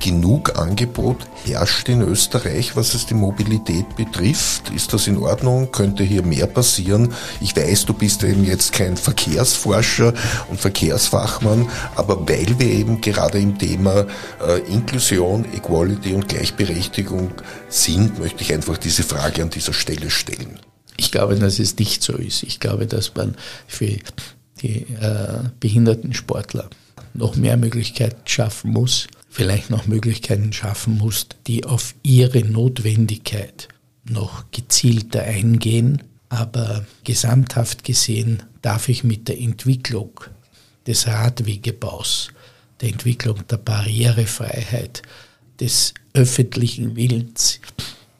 genug 0.00 0.58
Angebot 0.58 1.18
herrscht 1.44 1.88
in 1.88 2.02
Österreich, 2.02 2.76
was 2.76 2.94
es 2.94 3.06
die 3.06 3.14
Mobilität 3.14 3.96
betrifft? 3.96 4.70
Ist 4.70 4.92
das 4.92 5.06
in 5.06 5.18
Ordnung? 5.18 5.72
Könnte 5.72 6.02
hier 6.04 6.22
mehr 6.22 6.46
passieren? 6.46 7.12
Ich 7.40 7.56
weiß, 7.56 7.86
du 7.86 7.94
bist 7.94 8.22
eben 8.22 8.44
jetzt 8.44 8.72
kein 8.72 8.96
Verkehrsforscher 8.96 10.12
und 10.48 10.60
Verkehrsfachmann, 10.60 11.68
aber 11.94 12.28
weil 12.28 12.58
wir 12.58 12.68
eben 12.68 13.00
gerade 13.00 13.38
im 13.38 13.58
Thema 13.58 14.06
äh, 14.46 14.60
Inklusion, 14.70 15.44
Equality 15.54 16.14
und 16.14 16.28
Gleichberechtigung 16.28 17.30
sind, 17.68 18.18
möchte 18.18 18.42
ich 18.42 18.52
einfach 18.52 18.78
diese 18.78 19.02
Frage 19.02 19.42
an 19.42 19.50
dieser 19.50 19.72
Stelle 19.72 20.10
stellen. 20.10 20.60
Ich 20.96 21.10
glaube, 21.10 21.36
dass 21.36 21.58
es 21.58 21.78
nicht 21.78 22.02
so 22.02 22.14
ist. 22.14 22.42
Ich 22.42 22.60
glaube, 22.60 22.86
dass 22.86 23.14
man 23.14 23.36
für 23.66 23.96
die 24.62 24.86
äh, 25.00 25.40
behinderten 25.60 26.14
Sportler 26.14 26.70
noch 27.18 27.36
mehr 27.36 27.56
Möglichkeiten 27.56 28.26
schaffen 28.26 28.72
muss, 28.72 29.08
vielleicht 29.28 29.70
noch 29.70 29.86
Möglichkeiten 29.86 30.52
schaffen 30.52 30.98
muss, 30.98 31.26
die 31.46 31.64
auf 31.64 31.94
ihre 32.02 32.40
Notwendigkeit 32.40 33.68
noch 34.04 34.50
gezielter 34.50 35.22
eingehen. 35.22 36.02
Aber 36.28 36.84
gesamthaft 37.04 37.84
gesehen 37.84 38.42
darf 38.62 38.88
ich 38.88 39.04
mit 39.04 39.28
der 39.28 39.38
Entwicklung 39.38 40.20
des 40.86 41.06
Radwegebaus, 41.06 42.30
der 42.80 42.90
Entwicklung 42.90 43.46
der 43.46 43.58
Barrierefreiheit, 43.58 45.02
des 45.60 45.94
öffentlichen 46.12 46.96
Willens, 46.96 47.60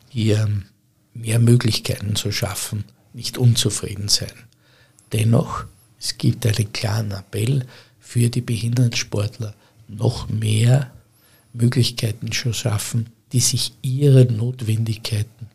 hier 0.08 0.48
mehr 1.14 1.38
Möglichkeiten 1.38 2.16
zu 2.16 2.32
schaffen, 2.32 2.84
nicht 3.12 3.38
unzufrieden 3.38 4.08
sein. 4.08 4.32
Dennoch, 5.12 5.64
es 5.98 6.18
gibt 6.18 6.46
einen 6.46 6.72
klaren 6.72 7.10
Appell, 7.12 7.66
für 8.06 8.30
die 8.30 8.40
Behindertensportler 8.40 9.52
noch 9.88 10.28
mehr 10.28 10.92
Möglichkeiten 11.52 12.30
zu 12.30 12.52
schaffen, 12.52 13.08
die 13.32 13.40
sich 13.40 13.72
ihren 13.82 14.36
Notwendigkeiten 14.36 15.48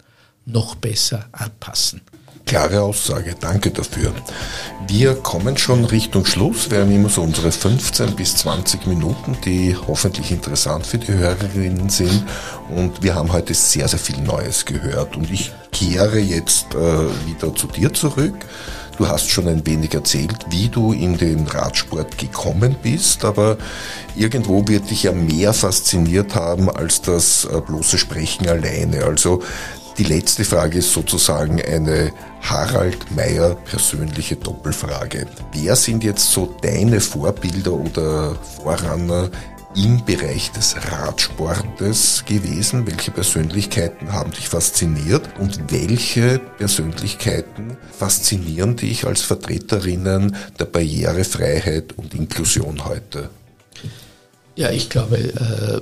noch 0.46 0.76
besser 0.76 1.30
anpassen. 1.32 2.02
Klare 2.46 2.82
Aussage, 2.82 3.36
danke 3.40 3.72
dafür. 3.72 4.14
Wir 4.86 5.16
kommen 5.16 5.58
schon 5.58 5.86
Richtung 5.86 6.26
Schluss. 6.26 6.70
Wir 6.70 6.82
haben 6.82 6.92
immer 6.92 7.08
so 7.08 7.22
unsere 7.22 7.54
15 7.54 8.18
bis 8.18 8.36
20 8.36 8.86
Minuten, 8.86 9.38
die 9.46 9.74
hoffentlich 9.88 10.32
interessant 10.32 10.86
für 10.86 10.98
die 10.98 11.14
Hörerinnen 11.14 11.88
sind. 11.88 12.26
Und 12.70 13.02
wir 13.02 13.16
haben 13.16 13.32
heute 13.32 13.54
sehr, 13.54 13.88
sehr 13.88 14.00
viel 14.00 14.18
Neues 14.18 14.66
gehört. 14.66 15.16
Und 15.16 15.32
ich 15.32 15.54
kehre 15.72 16.20
jetzt 16.20 16.76
äh, 16.76 17.28
wieder 17.28 17.56
zu 17.56 17.68
dir 17.68 17.94
zurück. 17.94 18.36
Du 19.02 19.08
hast 19.08 19.32
schon 19.32 19.48
ein 19.48 19.66
wenig 19.66 19.96
erzählt, 19.96 20.46
wie 20.52 20.70
du 20.70 20.94
in 20.94 21.18
den 21.18 21.48
Radsport 21.48 22.20
gekommen 22.20 22.76
bist, 22.84 23.26
aber 23.26 23.58
irgendwo 24.16 24.68
wird 24.68 24.92
dich 24.92 25.02
ja 25.02 25.12
mehr 25.12 25.54
fasziniert 25.54 26.36
haben 26.36 26.70
als 26.70 27.02
das 27.02 27.46
äh, 27.46 27.60
bloße 27.62 27.98
Sprechen 27.98 28.48
alleine. 28.48 29.04
Also 29.04 29.42
die 29.98 30.04
letzte 30.04 30.46
Frage 30.46 30.78
ist 30.78 30.94
sozusagen 30.94 31.60
eine 31.60 32.12
Harald 32.44 33.10
Meyer 33.16 33.56
persönliche 33.56 34.36
Doppelfrage. 34.36 35.26
Wer 35.52 35.76
sind 35.76 36.04
jetzt 36.04 36.32
so 36.32 36.54
deine 36.62 37.02
Vorbilder 37.02 37.74
oder 37.74 38.36
Vorranner 38.36 39.32
im 39.76 40.04
Bereich 40.06 40.52
des 40.52 40.76
Radsportes 40.92 42.24
gewesen? 42.26 42.86
Welche 42.88 43.12
Persönlichkeiten 43.12 44.12
haben 44.12 44.32
dich 44.32 44.50
fasziniert 44.50 45.28
und 45.40 45.72
welche 45.72 46.40
Persönlichkeiten 46.58 47.78
faszinieren 47.92 48.76
dich 48.76 49.06
als 49.06 49.22
Vertreterinnen 49.22 50.36
der 50.60 50.66
Barrierefreiheit 50.66 51.94
und 51.98 52.14
Inklusion 52.14 52.86
heute? 52.86 53.30
Ja, 54.56 54.72
ich 54.72 54.90
glaube, 54.90 55.18
äh, 55.18 55.82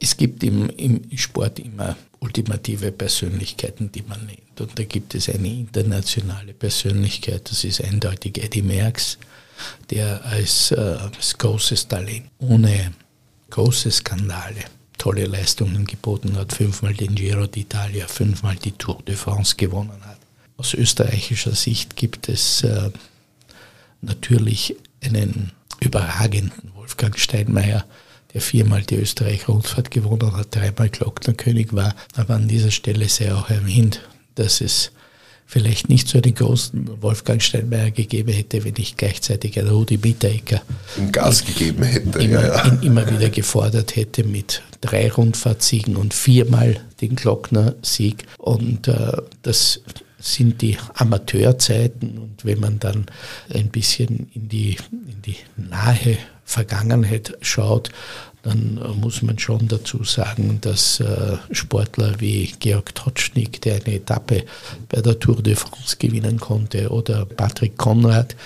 es 0.00 0.16
gibt 0.16 0.42
im, 0.42 0.70
Sport 1.16 1.58
immer 1.58 1.96
ultimative 2.20 2.92
Persönlichkeiten, 2.92 3.90
die 3.92 4.02
man 4.02 4.26
nennt. 4.26 4.60
Und 4.60 4.78
da 4.78 4.84
gibt 4.84 5.14
es 5.14 5.28
eine 5.28 5.48
internationale 5.48 6.52
Persönlichkeit, 6.52 7.50
das 7.50 7.64
ist 7.64 7.82
eindeutig 7.82 8.42
Eddie 8.42 8.62
Merckx, 8.62 9.18
der 9.90 10.24
als, 10.24 10.70
äh, 10.72 10.76
als 10.76 11.36
großes 11.36 11.88
Talent 11.88 12.26
ohne 12.38 12.92
große 13.50 13.90
Skandale 13.90 14.64
tolle 15.00 15.24
Leistungen 15.24 15.86
geboten 15.86 16.36
hat, 16.36 16.52
fünfmal 16.52 16.92
den 16.92 17.14
Giro 17.14 17.44
d'Italia, 17.44 18.06
fünfmal 18.06 18.56
die 18.56 18.72
Tour 18.72 19.02
de 19.08 19.16
France 19.16 19.56
gewonnen 19.56 20.04
hat. 20.04 20.18
Aus 20.58 20.74
österreichischer 20.74 21.54
Sicht 21.54 21.96
gibt 21.96 22.28
es 22.28 22.62
äh, 22.64 22.90
natürlich 24.02 24.76
einen 25.02 25.52
überragenden 25.80 26.74
Wolfgang 26.74 27.18
Steinmeier, 27.18 27.86
der 28.34 28.42
viermal 28.42 28.82
die 28.82 28.96
Österreich-Rundfahrt 28.96 29.90
gewonnen 29.90 30.36
hat, 30.36 30.54
dreimal 30.54 30.90
Glocknerkönig 30.90 31.72
war. 31.72 31.94
Aber 32.14 32.34
an 32.34 32.46
dieser 32.46 32.70
Stelle 32.70 33.08
sei 33.08 33.34
auch 33.34 33.48
erwähnt, 33.48 34.02
dass 34.34 34.60
es 34.60 34.92
vielleicht 35.50 35.88
nicht 35.88 36.06
so 36.06 36.18
einen 36.22 36.32
großen 36.32 37.02
Wolfgang 37.02 37.42
Steinmeier 37.42 37.90
gegeben 37.90 38.32
hätte, 38.32 38.64
wenn 38.64 38.74
ich 38.78 38.96
gleichzeitig 38.96 39.58
einen 39.58 39.70
Rudi 39.70 39.98
Mitteregger 39.98 40.62
im 40.96 41.10
Gas 41.10 41.44
gegeben 41.44 41.82
hätte. 41.82 42.20
Immer, 42.20 42.46
ja, 42.46 42.66
ja. 42.66 42.78
immer 42.82 43.10
wieder 43.10 43.30
gefordert 43.30 43.96
hätte 43.96 44.22
mit 44.22 44.62
drei 44.80 45.10
Rundfahrtsiegen 45.10 45.96
und 45.96 46.14
viermal 46.14 46.76
den 47.00 47.16
Glockner-Sieg. 47.16 48.26
Und 48.38 48.86
äh, 48.86 49.10
das 49.42 49.80
sind 50.20 50.62
die 50.62 50.76
Amateurzeiten 50.94 52.18
und 52.18 52.44
wenn 52.44 52.60
man 52.60 52.78
dann 52.78 53.06
ein 53.52 53.70
bisschen 53.70 54.30
in 54.32 54.48
die, 54.48 54.76
in 54.92 55.22
die 55.22 55.36
nahe 55.56 56.16
Vergangenheit 56.44 57.36
schaut, 57.40 57.90
dann 58.42 58.78
äh, 58.78 58.88
muss 58.88 59.22
man 59.22 59.38
schon 59.38 59.68
dazu 59.68 60.04
sagen, 60.04 60.58
dass 60.60 61.00
äh, 61.00 61.36
Sportler 61.50 62.20
wie 62.20 62.52
Georg 62.58 62.94
Totschnig, 62.94 63.60
der 63.60 63.76
eine 63.76 63.96
Etappe 63.96 64.44
bei 64.88 65.00
der 65.00 65.18
Tour 65.18 65.42
de 65.42 65.54
France 65.54 65.96
gewinnen 65.98 66.38
konnte, 66.38 66.90
oder 66.90 67.26
Patrick 67.26 67.76
Konrad 67.76 68.36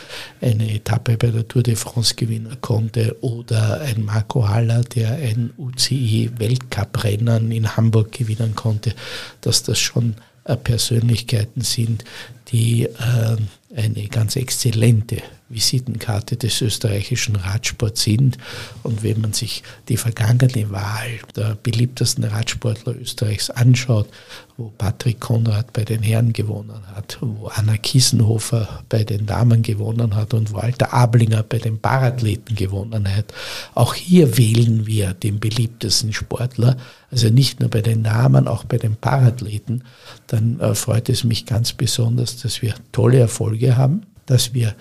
eine 0.40 0.74
Etappe 0.74 1.16
bei 1.16 1.28
der 1.28 1.46
Tour 1.46 1.62
de 1.62 1.76
France 1.76 2.14
gewinnen 2.14 2.56
konnte, 2.60 3.16
oder 3.20 3.80
ein 3.82 4.04
Marco 4.04 4.48
Haller, 4.48 4.82
der 4.82 5.12
ein 5.12 5.52
UCI-Weltcuprennen 5.56 7.52
in 7.52 7.76
Hamburg 7.76 8.12
gewinnen 8.12 8.54
konnte, 8.54 8.94
dass 9.40 9.62
das 9.62 9.78
schon 9.78 10.16
äh, 10.44 10.56
Persönlichkeiten 10.56 11.62
sind, 11.62 12.04
die 12.48 12.84
äh, 12.84 13.36
eine 13.76 14.08
ganz 14.08 14.36
exzellente 14.36 15.22
Visitenkarte 15.48 16.36
des 16.36 16.60
österreichischen 16.60 17.36
Radsports 17.36 18.02
sind. 18.02 18.38
Und 18.82 19.02
wenn 19.02 19.20
man 19.20 19.32
sich 19.32 19.62
die 19.88 19.96
vergangene 19.96 20.70
Wahl 20.70 21.20
der 21.36 21.56
beliebtesten 21.62 22.24
Radsportler 22.24 22.96
Österreichs 22.96 23.50
anschaut, 23.50 24.08
wo 24.56 24.72
Patrick 24.78 25.20
Konrad 25.20 25.72
bei 25.72 25.84
den 25.84 26.02
Herren 26.02 26.32
gewonnen 26.32 26.80
hat, 26.94 27.18
wo 27.20 27.48
Anna 27.48 27.76
Kiesenhofer 27.76 28.84
bei 28.88 29.04
den 29.04 29.26
Damen 29.26 29.62
gewonnen 29.62 30.14
hat 30.14 30.32
und 30.32 30.52
Walter 30.52 30.94
Ablinger 30.94 31.42
bei 31.42 31.58
den 31.58 31.78
Parathleten 31.78 32.54
gewonnen 32.56 33.08
hat, 33.08 33.34
auch 33.74 33.94
hier 33.94 34.38
wählen 34.38 34.86
wir 34.86 35.12
den 35.12 35.40
beliebtesten 35.40 36.12
Sportler, 36.12 36.76
also 37.10 37.28
nicht 37.28 37.60
nur 37.60 37.68
bei 37.68 37.82
den 37.82 38.02
Damen, 38.02 38.48
auch 38.48 38.64
bei 38.64 38.78
den 38.78 38.96
Parathleten, 38.96 39.84
dann 40.28 40.58
äh, 40.60 40.74
freut 40.74 41.08
es 41.08 41.24
mich 41.24 41.46
ganz 41.46 41.72
besonders, 41.72 42.33
dass 42.36 42.62
wir 42.62 42.74
tolle 42.92 43.18
Erfolge 43.18 43.76
haben, 43.76 44.02
dass 44.26 44.54
wir 44.54 44.74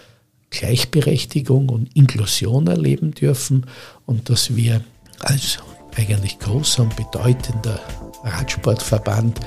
Gleichberechtigung 0.49 1.69
und 1.69 1.95
Inklusion 1.95 2.67
erleben 2.67 3.11
dürfen 3.11 3.65
und 4.05 4.29
dass 4.29 4.55
wir 4.55 4.81
als 5.19 5.57
eigentlich 5.95 6.39
großer 6.39 6.83
und 6.83 6.95
bedeutender 6.95 7.79
Radsportverband 8.23 9.39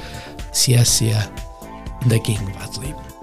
sehr, 0.53 0.85
sehr 0.85 1.29
in 2.03 2.09
der 2.09 2.21
Gegenwart 2.21 2.77
leben. 2.79 3.16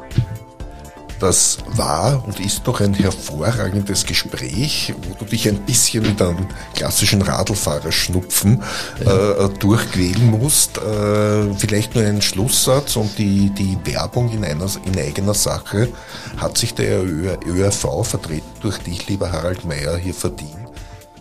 Das 1.24 1.60
war 1.68 2.22
und 2.28 2.42
ist 2.42 2.64
doch 2.66 2.82
ein 2.82 2.94
hervorragendes 2.94 4.06
Gespräch, 4.06 4.94
wo 5.04 5.14
du 5.14 5.24
dich 5.24 5.48
ein 5.48 5.66
bisschen 5.66 6.04
mit 6.04 6.22
einem 6.22 6.50
klassischen 6.76 7.22
Radlfahrerschnupfen 7.22 8.62
äh, 9.00 9.48
durchquälen 9.58 10.32
musst. 10.32 10.80
Äh, 10.80 11.54
vielleicht 11.54 11.96
nur 11.96 12.04
ein 12.04 12.22
Schlusssatz 12.22 12.98
und 12.98 13.18
die, 13.18 13.52
die 13.52 13.78
Werbung 13.86 14.34
in, 14.34 14.44
einer, 14.44 14.68
in 14.86 15.00
eigener 15.00 15.34
Sache 15.34 15.88
hat 16.36 16.58
sich 16.58 16.74
der 16.74 17.02
ÖRV 17.02 18.06
vertreten 18.06 18.52
durch 18.60 18.80
dich, 18.80 19.08
lieber 19.08 19.32
Harald 19.32 19.64
Mayer, 19.64 19.96
hier 19.96 20.14
verdient. 20.14 20.68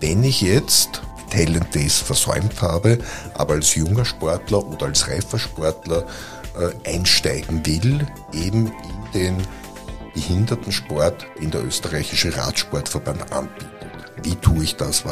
Wenn 0.00 0.24
ich 0.24 0.40
jetzt 0.40 1.00
Talent 1.30 1.72
Days 1.72 1.98
versäumt 1.98 2.60
habe, 2.60 2.98
aber 3.34 3.54
als 3.54 3.76
junger 3.76 4.04
Sportler 4.04 4.66
oder 4.66 4.86
als 4.86 5.06
reifer 5.06 5.38
Sportler 5.38 6.06
äh, 6.58 6.90
einsteigen 6.92 7.64
will, 7.64 8.04
eben 8.32 8.66
in 8.66 9.12
den 9.14 9.36
Behindertensport, 10.14 11.26
den 11.40 11.50
der 11.50 11.64
österreichische 11.64 12.36
Radsportverband 12.36 13.32
anbietet. 13.32 13.68
Wie 14.22 14.34
tue 14.36 14.64
ich 14.64 14.76
das? 14.76 15.04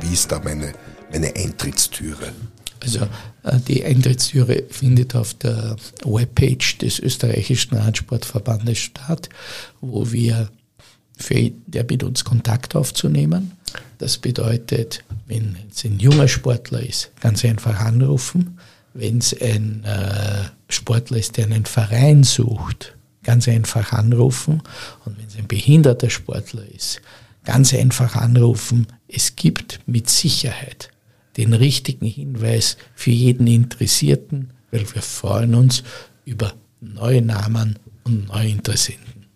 Wie 0.00 0.12
ist 0.12 0.30
da 0.32 0.40
meine, 0.40 0.72
meine 1.12 1.34
Eintrittstüre? 1.34 2.32
Also 2.80 3.00
äh, 3.42 3.58
die 3.66 3.84
Eintrittstüre 3.84 4.64
findet 4.70 5.14
auf 5.14 5.34
der 5.34 5.76
Webpage 6.04 6.78
des 6.78 6.98
österreichischen 6.98 7.76
Radsportverbandes 7.76 8.78
statt, 8.78 9.28
wo 9.80 10.10
wir 10.12 10.50
für 11.16 11.50
der 11.66 11.84
mit 11.88 12.02
uns 12.02 12.24
Kontakt 12.24 12.76
aufzunehmen. 12.76 13.52
Das 13.98 14.18
bedeutet, 14.18 15.04
wenn 15.26 15.56
es 15.70 15.84
ein 15.84 15.98
junger 15.98 16.28
Sportler 16.28 16.80
ist, 16.80 17.10
ganz 17.20 17.44
einfach 17.44 17.80
anrufen. 17.80 18.58
Wenn 18.94 19.18
es 19.18 19.38
ein 19.40 19.84
äh, 19.84 20.44
Sportler 20.68 21.18
ist, 21.18 21.36
der 21.36 21.46
einen 21.46 21.66
Verein 21.66 22.22
sucht, 22.22 22.96
ganz 23.22 23.48
einfach 23.48 23.92
anrufen. 23.92 24.62
Und 25.04 25.18
wenn 25.18 25.26
es 25.26 25.36
ein 25.36 25.48
behinderter 25.48 26.10
Sportler 26.10 26.64
ist, 26.74 27.00
ganz 27.44 27.72
einfach 27.72 28.14
anrufen. 28.16 28.86
Es 29.08 29.36
gibt 29.36 29.80
mit 29.86 30.10
Sicherheit 30.10 30.90
den 31.38 31.54
richtigen 31.54 32.06
Hinweis 32.06 32.76
für 32.94 33.10
jeden 33.10 33.46
Interessierten, 33.46 34.52
weil 34.70 34.84
wir 34.92 35.02
freuen 35.02 35.54
uns 35.54 35.82
über 36.24 36.52
neue 36.80 37.22
Namen 37.22 37.78
und 38.04 38.28
neue 38.28 38.48
Interessenten. 38.48 39.26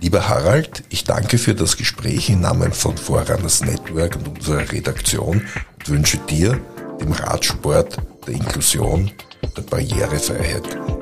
Lieber 0.00 0.28
Harald, 0.28 0.84
ich 0.90 1.04
danke 1.04 1.38
für 1.38 1.54
das 1.54 1.76
Gespräch 1.76 2.30
im 2.30 2.40
Namen 2.40 2.72
von 2.72 2.96
Voraners 2.96 3.62
Network 3.62 4.16
und 4.16 4.28
unserer 4.28 4.70
Redaktion 4.70 5.42
und 5.74 5.88
wünsche 5.88 6.18
dir, 6.18 6.60
dem 7.00 7.12
Radsport, 7.12 7.98
der 8.26 8.34
Inklusion, 8.34 9.10
der 9.56 9.62
Barrierefreiheit 9.62 10.97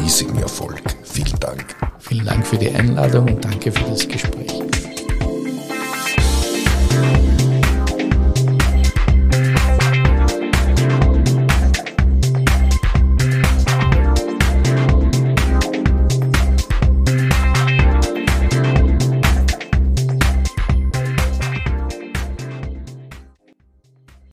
riesigen 0.00 0.38
Erfolg. 0.38 0.82
Vielen 1.04 1.38
Dank. 1.38 1.64
Vielen 1.98 2.26
Dank 2.26 2.46
für 2.46 2.56
die 2.56 2.70
Einladung 2.70 3.28
und 3.28 3.44
danke 3.44 3.70
für 3.70 3.84
das 3.84 4.08
Gespräch. 4.08 4.69